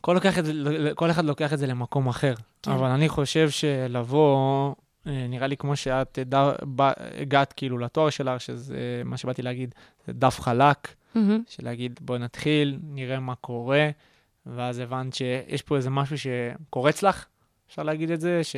כל, 0.00 0.12
לוקח 0.12 0.38
את 0.38 0.44
זה, 0.44 0.52
כל 0.94 1.10
אחד 1.10 1.24
לוקח 1.24 1.52
את 1.52 1.58
זה 1.58 1.66
למקום 1.66 2.08
אחר. 2.08 2.34
כן. 2.34 2.42
כן. 2.62 2.70
אבל 2.70 2.88
אני 2.88 3.08
חושב 3.08 3.50
שלבוא, 3.50 4.74
אה, 5.06 5.26
נראה 5.28 5.46
לי 5.46 5.56
כמו 5.56 5.76
שאת 5.76 6.18
ד, 6.18 6.34
ב, 6.76 6.90
הגעת 7.20 7.52
כאילו 7.52 7.78
לתואר 7.78 8.10
שלך, 8.10 8.40
שזה 8.40 9.02
מה 9.04 9.16
שבאתי 9.16 9.42
להגיד, 9.42 9.74
זה 10.06 10.12
דף 10.12 10.40
חלק, 10.40 10.94
מהמם, 11.14 11.42
של 11.48 11.64
להגיד 11.64 12.00
בואי 12.02 12.18
נתחיל, 12.18 12.78
נראה 12.82 13.20
מה 13.20 13.34
קורה, 13.34 13.90
ואז 14.46 14.78
הבנת 14.78 15.14
שיש 15.14 15.62
פה 15.62 15.76
איזה 15.76 15.90
משהו 15.90 16.16
שקורץ 16.18 17.02
לך, 17.02 17.26
אפשר 17.68 17.82
להגיד 17.82 18.10
את 18.10 18.20
זה, 18.20 18.44
ש, 18.44 18.56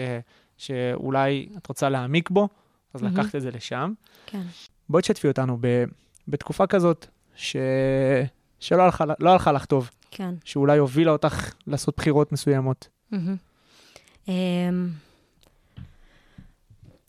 שאולי 0.57 1.49
את 1.57 1.67
רוצה 1.67 1.89
להעמיק 1.89 2.31
בו, 2.31 2.49
אז 2.95 3.03
מהמם. 3.03 3.17
לקחת 3.17 3.35
את 3.35 3.41
זה 3.41 3.51
לשם. 3.51 3.93
כן. 4.27 4.43
בואי 4.89 5.03
תשתפי 5.03 5.29
אותנו 5.29 5.57
ב, 5.61 5.85
בתקופה 6.29 6.67
כזאת, 6.67 7.07
ש, 7.35 7.57
שלא 8.61 8.83
הלכה, 8.83 9.05
לא 9.19 9.31
הלכה 9.31 9.53
לך 9.53 9.65
טוב, 9.65 9.91
כן. 10.11 10.35
שאולי 10.45 10.79
הובילה 10.79 11.13
אותך 11.13 11.55
לעשות 11.67 11.97
בחירות 11.97 12.33
מסוימות. 12.33 12.89
אמ, 14.29 14.89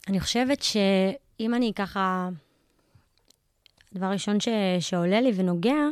אני 0.08 0.19
חושבת 0.19 0.62
שאם 0.62 1.54
אני 1.54 1.71
ככה, 1.76 2.30
הדבר 3.91 4.06
הראשון 4.06 4.39
ש, 4.39 4.47
שעולה 4.80 5.21
לי 5.21 5.32
ונוגע, 5.36 5.88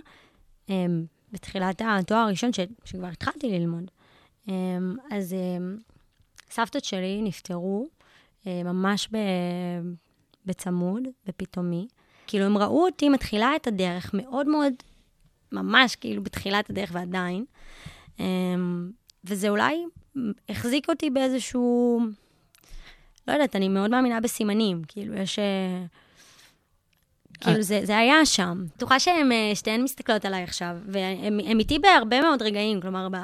אמ, 0.69 1.05
בתחילת 1.31 1.81
התואר 1.85 2.19
הראשון 2.19 2.53
ש, 2.53 2.59
שכבר 2.85 3.07
התחלתי 3.07 3.59
ללמוד, 3.59 3.91
אמ, 4.47 4.95
אז 5.11 5.35
סבתות 6.51 6.83
שלי 6.83 7.21
נפטרו 7.21 7.87
ממש 8.45 9.09
ב, 9.11 9.17
בצמוד, 10.45 11.03
בפתאומי. 11.25 11.87
כאילו, 12.29 12.45
הם 12.45 12.57
ראו 12.57 12.85
אותי 12.85 13.09
מתחילה 13.09 13.55
את 13.55 13.67
הדרך 13.67 14.13
מאוד 14.13 14.47
מאוד, 14.47 14.73
ממש 15.51 15.95
כאילו 15.95 16.23
בתחילת 16.23 16.69
הדרך 16.69 16.89
ועדיין. 16.93 17.45
אמ, 18.19 18.91
וזה 19.23 19.49
אולי 19.49 19.83
החזיק 20.49 20.89
אותי 20.89 21.09
באיזשהו... 21.09 21.99
לא 23.27 23.33
יודעת, 23.33 23.55
אני 23.55 23.69
מאוד 23.69 23.91
מאמינה 23.91 24.21
בסימנים. 24.21 24.81
כאילו, 24.87 25.15
יש... 25.15 25.39
אה, 25.39 25.85
כאילו, 27.41 27.61
זה, 27.61 27.81
זה 27.83 27.97
היה 27.97 28.25
שם. 28.25 28.63
בטוחה 28.75 28.99
שהן 28.99 29.31
אה, 29.31 29.51
שתיהן 29.55 29.83
מסתכלות 29.83 30.25
עליי 30.25 30.43
עכשיו, 30.43 30.77
והן 30.87 31.59
איתי 31.59 31.79
בהרבה 31.79 32.21
מאוד 32.21 32.41
רגעים, 32.41 32.81
כלומר, 32.81 33.09
ב, 33.09 33.15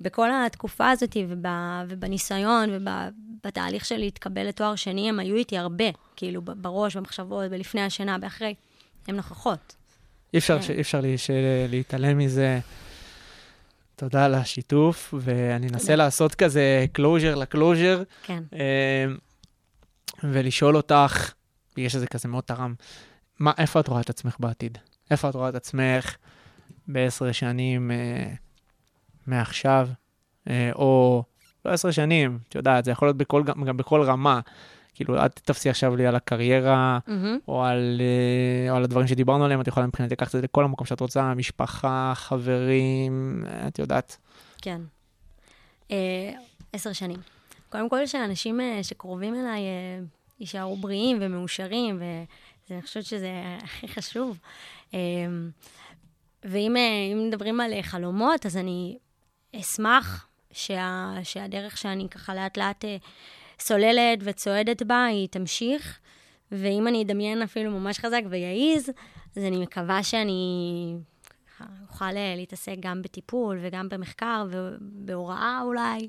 בכל 0.00 0.28
התקופה 0.46 0.90
הזאת 0.90 1.16
וב, 1.28 1.46
ובניסיון 1.88 2.70
ובתהליך 2.72 3.84
של 3.84 3.96
להתקבל 3.96 4.46
לתואר 4.48 4.76
שני, 4.76 5.08
הם 5.08 5.20
היו 5.20 5.36
איתי 5.36 5.58
הרבה, 5.58 5.84
כאילו, 6.16 6.42
בראש, 6.42 6.96
במחשבות, 6.96 7.50
בלפני 7.50 7.82
השינה, 7.82 8.18
באחרי. 8.18 8.54
הן 9.08 9.16
נוכחות. 9.16 9.74
אי 10.34 10.38
אפשר, 10.38 10.58
כן. 10.58 10.62
ש... 10.62 10.70
אפשר 10.70 11.00
לי, 11.00 11.18
ש... 11.18 11.30
להתעלם 11.68 12.18
מזה. 12.18 12.60
תודה 13.96 14.24
על 14.24 14.34
השיתוף, 14.34 15.14
ואני 15.18 15.68
אנסה. 15.68 15.96
לעשות 15.96 16.34
כזה 16.34 16.86
closure 16.98 17.36
לקלוז'ר, 17.36 18.02
כן. 18.22 18.42
אה, 18.52 19.04
ולשאול 20.24 20.76
אותך, 20.76 21.32
בגלל 21.76 21.88
שזה 21.88 22.06
כזה 22.06 22.28
מאוד 22.28 22.44
תרם, 22.44 22.74
מה, 23.38 23.52
איפה 23.58 23.80
את 23.80 23.88
רואה 23.88 24.00
את 24.00 24.10
עצמך 24.10 24.36
בעתיד? 24.40 24.78
איפה 25.10 25.28
את 25.28 25.34
רואה 25.34 25.48
את 25.48 25.54
עצמך 25.54 26.16
בעשר 26.88 27.32
שנים 27.32 27.90
אה, 27.90 28.34
מעכשיו? 29.26 29.88
אה, 30.48 30.70
או 30.74 31.22
לא 31.64 31.70
עשר 31.70 31.90
שנים, 31.90 32.38
את 32.48 32.54
יודעת, 32.54 32.84
זה 32.84 32.90
יכול 32.90 33.08
להיות 33.08 33.16
בכל, 33.16 33.42
גם, 33.42 33.64
גם 33.64 33.76
בכל 33.76 34.02
רמה. 34.02 34.40
כאילו, 34.94 35.18
אל 35.18 35.28
תתפסי 35.28 35.70
עכשיו 35.70 35.96
לי 35.96 36.06
על 36.06 36.16
הקריירה, 36.16 36.98
מהמם. 37.06 37.38
או 37.48 37.64
על, 37.64 38.00
אה, 38.00 38.70
או 38.70 38.76
על 38.76 38.84
הדברים 38.84 39.06
שדיברנו 39.06 39.44
עליהם, 39.44 39.60
את 39.60 39.68
יכולה 39.68 39.86
מבחינתי 39.86 40.14
לקחת 40.14 40.34
את 40.34 40.40
זה 40.40 40.42
לכל 40.42 40.64
המקום 40.64 40.86
שאת 40.86 41.00
רוצה, 41.00 41.34
משפחה, 41.34 42.12
חברים, 42.16 43.44
אה, 43.46 43.68
את 43.68 43.78
יודעת. 43.78 44.16
כן. 44.62 44.80
אה, 45.90 46.30
עשר 46.72 46.92
שנים. 46.92 47.18
קודם 47.70 47.88
כל, 47.88 48.06
שאנשים 48.06 48.60
שקרובים 48.82 49.34
אליי 49.34 49.62
יישארו 50.40 50.76
בריאים 50.76 51.18
ומאושרים, 51.20 52.02
ואני 52.70 52.82
חושבת 52.82 53.04
שזה 53.04 53.30
הכי 53.62 53.88
חשוב. 53.88 54.38
אה, 54.94 54.98
ואם 56.44 56.76
אה, 56.76 57.14
מדברים 57.14 57.60
על 57.60 57.72
אה, 57.72 57.82
חלומות, 57.82 58.46
אז 58.46 58.56
אני 58.56 58.98
אשמח 59.56 60.28
שה, 60.52 61.14
שהדרך 61.22 61.76
שאני 61.76 62.08
ככה 62.08 62.34
לאט 62.34 62.58
לאט 62.58 62.84
אה, 62.84 62.96
סוללת 63.58 64.18
וצועדת 64.22 64.82
בה, 64.82 65.04
היא 65.04 65.28
תמשיך. 65.28 65.98
ואם 66.52 66.88
אני 66.88 67.02
אדמיין 67.02 67.42
אפילו 67.42 67.70
ממש 67.70 67.98
חזק 67.98 68.22
ויעיז, 68.30 68.90
אז 69.36 69.42
אני 69.44 69.58
מקווה 69.58 70.02
שאני 70.02 70.94
אוכל 71.88 72.12
להתעסק 72.12 72.74
גם 72.80 73.02
בטיפול 73.02 73.58
וגם 73.62 73.88
במחקר 73.88 74.46
ובהוראה 74.50 75.60
אולי, 75.62 76.08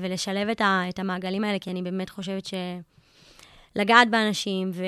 ולשלב 0.00 0.48
את, 0.48 0.98
המעגלים 0.98 1.44
האלה, 1.44 1.58
כי 1.58 1.70
אני 1.70 1.82
באמת 1.82 2.10
חושבת 2.10 2.44
שלגעת 2.46 4.10
באנשים 4.10 4.70
ו, 4.74 4.84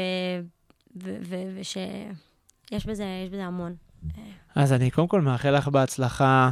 ושיש 0.97 2.87
בזה, 2.87 3.05
יש 3.25 3.31
בזה 3.31 3.45
המון. 3.45 3.75
אז 4.55 4.73
אני 4.73 4.91
קודם 4.91 5.09
כל 5.09 5.21
מאחל 5.21 5.51
לך 5.57 5.69
בהצלחה. 5.69 6.51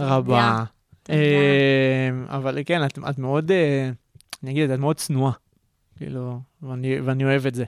רבה. 0.00 0.64
אה, 1.10 2.10
אבל 2.28 2.58
כן, 2.66 2.84
את, 2.84 2.98
את 3.10 3.18
מאוד, 3.18 3.50
אה, 3.50 3.90
אני 4.42 4.50
אגיד, 4.50 4.70
את 4.70 4.78
מאוד 4.78 4.96
צנועה, 4.96 5.32
כאילו, 5.96 6.40
ואני, 6.62 7.00
ואני 7.00 7.24
אוהב 7.24 7.46
את 7.46 7.54
זה. 7.54 7.64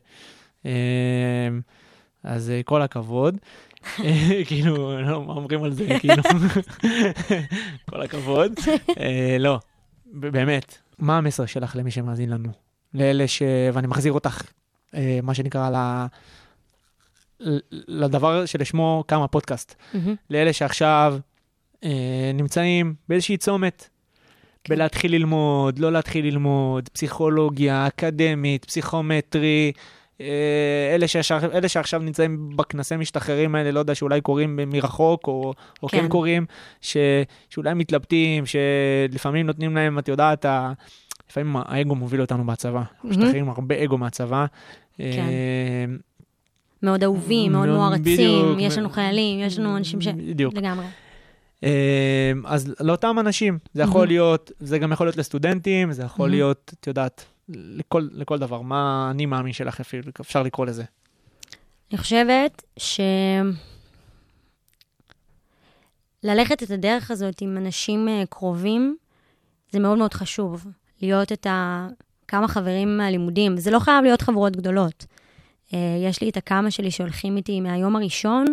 אה, 0.66 1.48
אז 2.24 2.50
אה, 2.50 2.62
כל 2.62 2.82
הכבוד. 2.82 3.36
כאילו, 4.48 5.00
לא, 5.00 5.24
מה 5.24 5.32
אומרים 5.32 5.64
על 5.64 5.72
זה, 5.72 5.86
כאילו, 6.00 6.22
כל 7.90 8.02
הכבוד. 8.02 8.52
אה, 9.00 9.36
לא, 9.38 9.58
באמת, 10.06 10.78
מה 10.98 11.18
המסר 11.18 11.46
שלך 11.46 11.76
למי 11.76 11.90
שמאזין 11.90 12.30
לנו? 12.30 12.48
לאלה 12.94 13.28
ש... 13.28 13.42
ואני 13.72 13.86
מחזיר 13.86 14.12
אותך, 14.12 14.42
מה 15.22 15.34
שנקרא, 15.34 15.70
ל... 15.70 16.06
לדבר 17.88 18.46
שלשמו 18.46 19.04
קם 19.06 19.20
הפודקאסט. 19.20 19.74
מהמם. 19.94 20.14
לאלה 20.30 20.52
שעכשיו 20.52 21.18
אה, 21.84 22.30
נמצאים 22.34 22.94
באיזושהי 23.08 23.36
צומת, 23.36 23.88
כן. 24.64 24.74
בלהתחיל 24.74 25.12
ללמוד, 25.12 25.78
לא 25.78 25.92
להתחיל 25.92 26.26
ללמוד, 26.26 26.88
פסיכולוגיה, 26.88 27.86
אקדמית, 27.86 28.64
פסיכומטרי, 28.64 29.72
אה, 30.20 30.94
אלה, 30.94 31.08
שעכשיו, 31.08 31.40
אלה 31.52 31.68
שעכשיו 31.68 32.00
נמצאים 32.00 32.56
בכנסי 32.56 32.96
משתחררים 32.96 33.54
האלה, 33.54 33.70
לא 33.70 33.78
יודע, 33.78 33.94
שאולי 33.94 34.20
קוראים 34.20 34.60
מרחוק, 34.66 35.28
או, 35.28 35.54
או 35.82 35.88
כן. 35.88 36.00
כן. 36.00 36.08
קוראים, 36.08 36.46
ש, 36.80 36.96
שאולי 37.50 37.74
מתלבטים, 37.74 38.44
שלפעמים 38.46 39.46
נותנים 39.46 39.76
להם, 39.76 39.98
את 39.98 40.08
יודעת, 40.08 40.44
ה... 40.44 40.72
לפעמים 41.30 41.56
האגו 41.56 41.94
מוביל 41.94 42.20
אותנו 42.20 42.46
בצבא. 42.46 42.82
משתחררים 43.04 43.48
הרבה 43.48 43.84
אגו 43.84 43.98
מהצבא. 43.98 44.46
כן. 44.98 45.04
אה, 45.04 45.84
מאוד 46.82 47.02
אהובים, 47.02 47.52
מאוד 47.52 47.68
מוערצים. 47.68 48.58
יש 48.58 48.78
לנו 48.78 48.90
חיילים, 48.90 49.40
יש 49.40 49.58
לנו 49.58 49.76
אנשים 49.76 50.00
ש... 50.00 50.08
בדיוק. 50.08 50.54
לגמרי. 50.54 50.86
אה, 51.64 52.32
אז 52.44 52.74
לאותם 52.80 53.16
אנשים, 53.20 53.58
זה 53.74 53.82
יכול 53.82 54.00
מהמם. 54.00 54.08
להיות, 54.08 54.52
זה 54.60 54.78
גם 54.78 54.92
יכול 54.92 55.06
להיות 55.06 55.16
לסטודנטים, 55.16 55.92
זה 55.92 56.02
יכול 56.02 56.26
מהמם. 56.26 56.34
להיות, 56.34 56.74
את 56.80 56.86
יודעת, 56.86 57.24
לכל, 57.48 58.08
לכל 58.12 58.38
דבר. 58.38 58.60
מה 58.60 59.08
אני 59.10 59.26
מאמין 59.26 59.52
שלך 59.52 59.80
אפילו, 59.80 60.12
אפשר 60.20 60.42
לקרוא 60.42 60.66
לזה. 60.66 60.84
אני 61.90 61.98
חושבת 61.98 62.62
ש... 62.76 63.00
ללכת 66.22 66.62
את 66.62 66.70
הדרך 66.70 67.10
הזאת 67.10 67.40
עם 67.40 67.56
אנשים 67.56 68.08
אה, 68.08 68.22
קרובים, 68.30 68.96
זה 69.70 69.80
מאוד 69.80 69.98
מאוד 69.98 70.14
חשוב. 70.14 70.66
להיות 71.02 71.32
את 71.32 71.46
ה... 71.46 71.88
כמה 72.32 72.48
חברים 72.48 72.96
מהלימודים. 72.96 73.56
זה 73.56 73.70
לא 73.70 73.78
חייב 73.78 74.04
להיות 74.04 74.22
חברות 74.22 74.56
גדולות. 74.56 75.06
אה, 75.74 75.78
יש 76.08 76.22
לי 76.22 76.28
את 76.28 76.36
הכמה 76.36 76.70
שלי 76.70 76.90
שהולכים 76.90 77.36
איתי 77.36 77.60
מהיום 77.60 77.96
הראשון, 77.96 78.44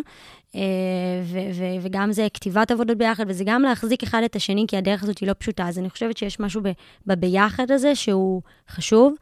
אה, 0.55 0.61
ו- 1.23 1.49
ו- 1.53 1.75
וגם 1.81 2.11
זה 2.11 2.27
כתיבת 2.33 2.71
עבודות 2.71 2.97
ביחד, 2.97 3.23
וזה 3.27 3.43
גם 3.43 3.61
להחזיק 3.61 4.03
אחד 4.03 4.21
את 4.25 4.35
השני, 4.35 4.65
כי 4.67 4.77
הדרך 4.77 5.03
הזאת 5.03 5.17
היא 5.17 5.27
לא 5.27 5.33
פשוטה. 5.37 5.67
אז 5.67 5.79
אני 5.79 5.89
חושבת 5.89 6.17
שיש 6.17 6.39
משהו 6.39 6.61
בביחד 7.05 7.71
הזה 7.71 7.95
שהוא 7.95 8.41
חשוב. 8.69 9.13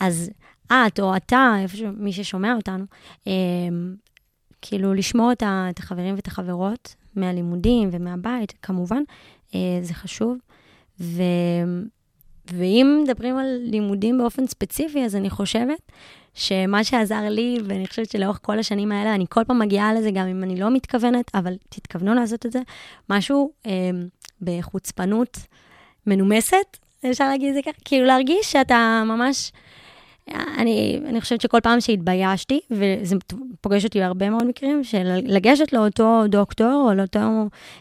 אז 0.00 0.30
את 0.66 1.00
או 1.00 1.16
אתה, 1.16 1.54
מי 1.96 2.12
ששומע 2.12 2.54
אותנו, 2.54 2.84
אה, 3.26 3.32
כאילו 4.62 4.94
לשמור 4.94 5.32
את, 5.32 5.42
החברים 5.78 6.14
ואת 6.14 6.26
החברות 6.26 6.94
מהלימודים 7.16 7.88
ומהבית, 7.92 8.54
כמובן, 8.62 9.02
זה 9.82 9.94
חשוב. 9.94 10.36
ו... 11.00 11.22
ואם 12.54 13.00
מדברים 13.04 13.38
על 13.38 13.58
לימודים 13.62 14.18
באופן 14.18 14.46
ספציפי, 14.46 15.04
אז 15.04 15.16
אני 15.16 15.30
חושבת 15.30 15.92
שמה 16.34 16.84
שעזר 16.84 17.28
לי, 17.28 17.58
ואני 17.64 17.86
חושבת 17.86 18.10
שלאורך 18.10 18.38
כל 18.42 18.58
השנים 18.58 18.92
האלה, 18.92 19.14
אני 19.14 19.24
כל 19.28 19.44
פעם 19.44 19.58
מגיעה 19.58 19.94
לזה, 19.94 20.10
גם 20.10 20.26
אם 20.26 20.42
אני 20.42 20.60
לא 20.60 20.70
מתכוונת, 20.70 21.30
אבל 21.34 21.54
תתכוונו 21.68 22.14
לעשות 22.14 22.46
את 22.46 22.52
זה, 22.52 22.60
משהו 23.10 23.50
אה, 23.66 23.90
בחוצפנות 24.42 25.38
מנומסת, 26.06 26.76
אפשר 27.10 27.28
להגיד 27.28 27.48
את 27.48 27.54
זה 27.54 27.60
ככה, 27.62 27.80
כאילו 27.84 28.06
להרגיש 28.06 28.52
שאתה 28.52 29.02
ממש... 29.06 29.52
אני, 30.58 31.00
אני 31.06 31.20
חושבת 31.20 31.40
שכל 31.40 31.60
פעם 31.60 31.80
שהתביישתי, 31.80 32.60
וזה 32.70 33.16
פוגש 33.60 33.84
אותי 33.84 33.98
בהרבה 33.98 34.30
מאוד 34.30 34.44
מקרים, 34.44 34.84
של 34.84 35.20
לגשת 35.24 35.72
לאותו 35.72 36.22
דוקטור 36.28 36.86
או 36.88 36.94
לאותו 36.94 37.18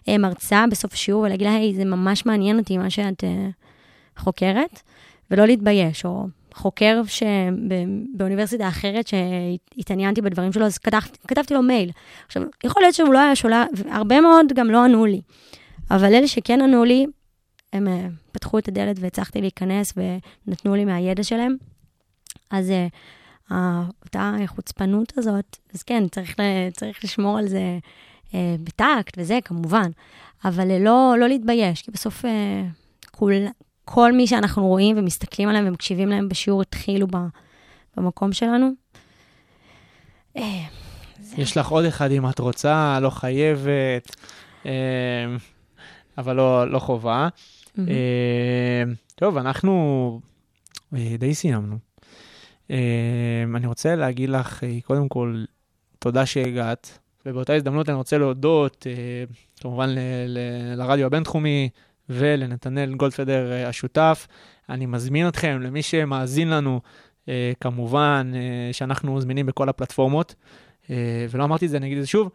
אה, 0.08 0.18
מרצה 0.18 0.66
בסוף 0.72 0.94
השיעור 0.94 1.22
ולהגיד 1.22 1.48
לה, 1.48 1.54
היי, 1.54 1.74
זה 1.74 1.86
ממש 1.86 2.26
מעניין 2.26 2.60
אותי 2.60 2.78
מה 2.78 2.90
שאת 2.90 3.24
אה, 3.24 3.50
חוקרת, 4.20 4.82
ולא 5.32 5.46
להתבייש, 5.46 6.06
או 6.06 6.28
חוקר 6.54 7.02
שבאוניברסיטה 7.06 8.68
אחרת 8.68 9.08
שהתעניינתי 9.08 10.22
בדברים 10.22 10.54
שלו, 10.54 10.66
אז 10.66 10.78
כתבתי, 10.78 11.18
כתבתי 11.28 11.54
לו 11.54 11.62
מייל. 11.62 11.92
עכשיו, 12.26 12.44
יכול 12.64 12.82
להיות 12.82 12.96
שהוא 12.96 13.14
לא 13.14 13.20
היה 13.20 13.36
שולח, 13.36 13.68
הרבה 13.92 14.22
מאוד 14.22 14.46
גם 14.56 14.68
לא 14.68 14.84
ענו 14.84 15.06
לי. 15.06 15.22
אבל 15.92 16.14
אלה 16.14 16.28
שכן 16.28 16.62
ענו 16.62 16.84
לי, 16.84 17.06
הם 17.74 17.88
אה, 17.88 18.08
פתחו 18.32 18.60
את 18.60 18.68
הדלת 18.68 18.96
והצלחתי 19.00 19.42
להיכנס 19.42 19.94
ונתנו 20.48 20.76
לי 20.76 20.86
מהידע 20.86 21.24
שלהם. 21.24 21.56
אז 22.50 22.72
אה, 22.72 22.88
אה, 23.52 23.84
אותה 24.06 24.34
חוצפנות 24.48 25.18
הזאת, 25.18 25.58
אז 25.74 25.84
כן, 25.84 26.08
צריך, 26.08 26.40
ל- 26.40 26.70
צריך 26.74 27.04
לשמור 27.04 27.38
על 27.38 27.48
זה 27.48 27.80
אה, 28.34 28.56
בטקט 28.64 29.18
וזה, 29.18 29.40
כמובן, 29.46 29.90
אבל 30.46 30.72
אה, 30.72 30.80
לא, 30.80 31.16
לא 31.20 31.28
להתבייש, 31.28 31.82
כי 31.82 31.92
בסוף 31.92 32.26
אה, 32.26 32.64
כול, 33.12 33.34
כל 33.92 34.12
מי 34.12 34.28
שאנחנו 34.28 34.68
רואים 34.68 34.98
ומסתכלים 34.98 35.50
עליהם 35.50 35.68
ומקשיבים 35.68 36.10
להם 36.10 36.30
בשיעור 36.30 36.62
התחילו 36.62 37.08
במקום 37.98 38.34
שלנו. 38.34 38.70
אה, 40.38 40.64
יש 41.38 41.58
לך 41.58 41.68
עוד 41.68 41.86
אחד 41.86 42.12
אם 42.12 42.30
את 42.30 42.40
רוצה, 42.40 43.00
לא 43.02 43.10
חייבת, 43.10 44.16
אה, 44.66 44.72
אבל 46.18 46.36
לא, 46.36 46.72
לא 46.72 46.80
חובה. 46.80 47.28
אה, 47.80 48.84
טוב, 49.16 49.38
אנחנו 49.38 50.22
די 50.92 51.36
סיימנו. 51.36 51.78
אני 53.56 53.68
רוצה 53.68 53.96
להגיד 53.96 54.30
לך, 54.30 54.64
קודם 54.86 55.08
כל, 55.08 55.44
תודה 56.00 56.26
שהגעת, 56.26 57.00
ובאותה 57.26 57.54
הזדמנות 57.54 57.90
אני 57.90 57.98
רוצה 57.98 58.18
להודות, 58.18 58.88
כמובן, 59.62 59.90
לרדיו 60.76 61.06
הבינתחומי 61.06 61.70
ולנתנאל 62.10 62.96
גולדפדר 62.96 63.52
אה, 63.52 63.68
השותף. 63.68 64.28
אני 64.70 64.86
מזמין 64.86 65.28
אתכם, 65.28 65.60
למי 65.62 65.82
שמאזין 65.82 66.50
לנו, 66.50 66.82
אה, 67.30 67.52
כמובן, 67.60 68.32
אה, 68.36 68.74
שאנחנו 68.74 69.22
זמינים 69.22 69.46
בכל 69.46 69.70
הפלטפורמות, 69.70 70.36
ולא 71.30 71.44
אמרתי 71.44 71.66
את 71.66 71.70
זה, 71.72 71.78
אני 71.78 71.88
אגיד 71.88 71.98
את 71.98 72.04
זה 72.04 72.10
שוב. 72.10 72.30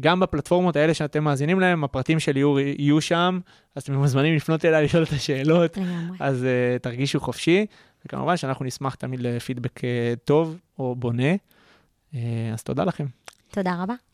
גם 0.00 0.20
בפלטפורמות 0.20 0.76
האלה 0.76 0.94
שאתם 0.94 1.24
מאזינים 1.24 1.60
להם, 1.60 1.84
הפרטים 1.84 2.20
שלי 2.20 2.40
יהיו, 2.40 2.58
יהיו 2.58 3.00
שם, 3.00 3.40
אז 3.74 3.82
אתם 3.82 3.94
מוזמנים 3.94 4.36
לפנות 4.36 4.64
אליי, 4.64 4.84
לשאול 4.84 5.02
את 5.02 5.12
השאלות. 5.12 5.78
אז 6.20 6.42
uh, 6.44 6.78
תרגישו 6.82 7.20
חופשי, 7.20 7.66
וכמובן 8.06 8.36
שאנחנו 8.36 8.64
נשמח 8.64 8.94
תמיד 8.94 9.20
לפידבק 9.20 9.78
uh, 9.78 9.82
טוב 10.24 10.58
או 10.78 10.96
בונה. 10.96 11.34
Uh, 12.12 12.16
אז 12.52 12.62
תודה 12.62 12.84
לכם. 12.84 13.06
תודה 13.50 13.82
רבה. 13.82 14.07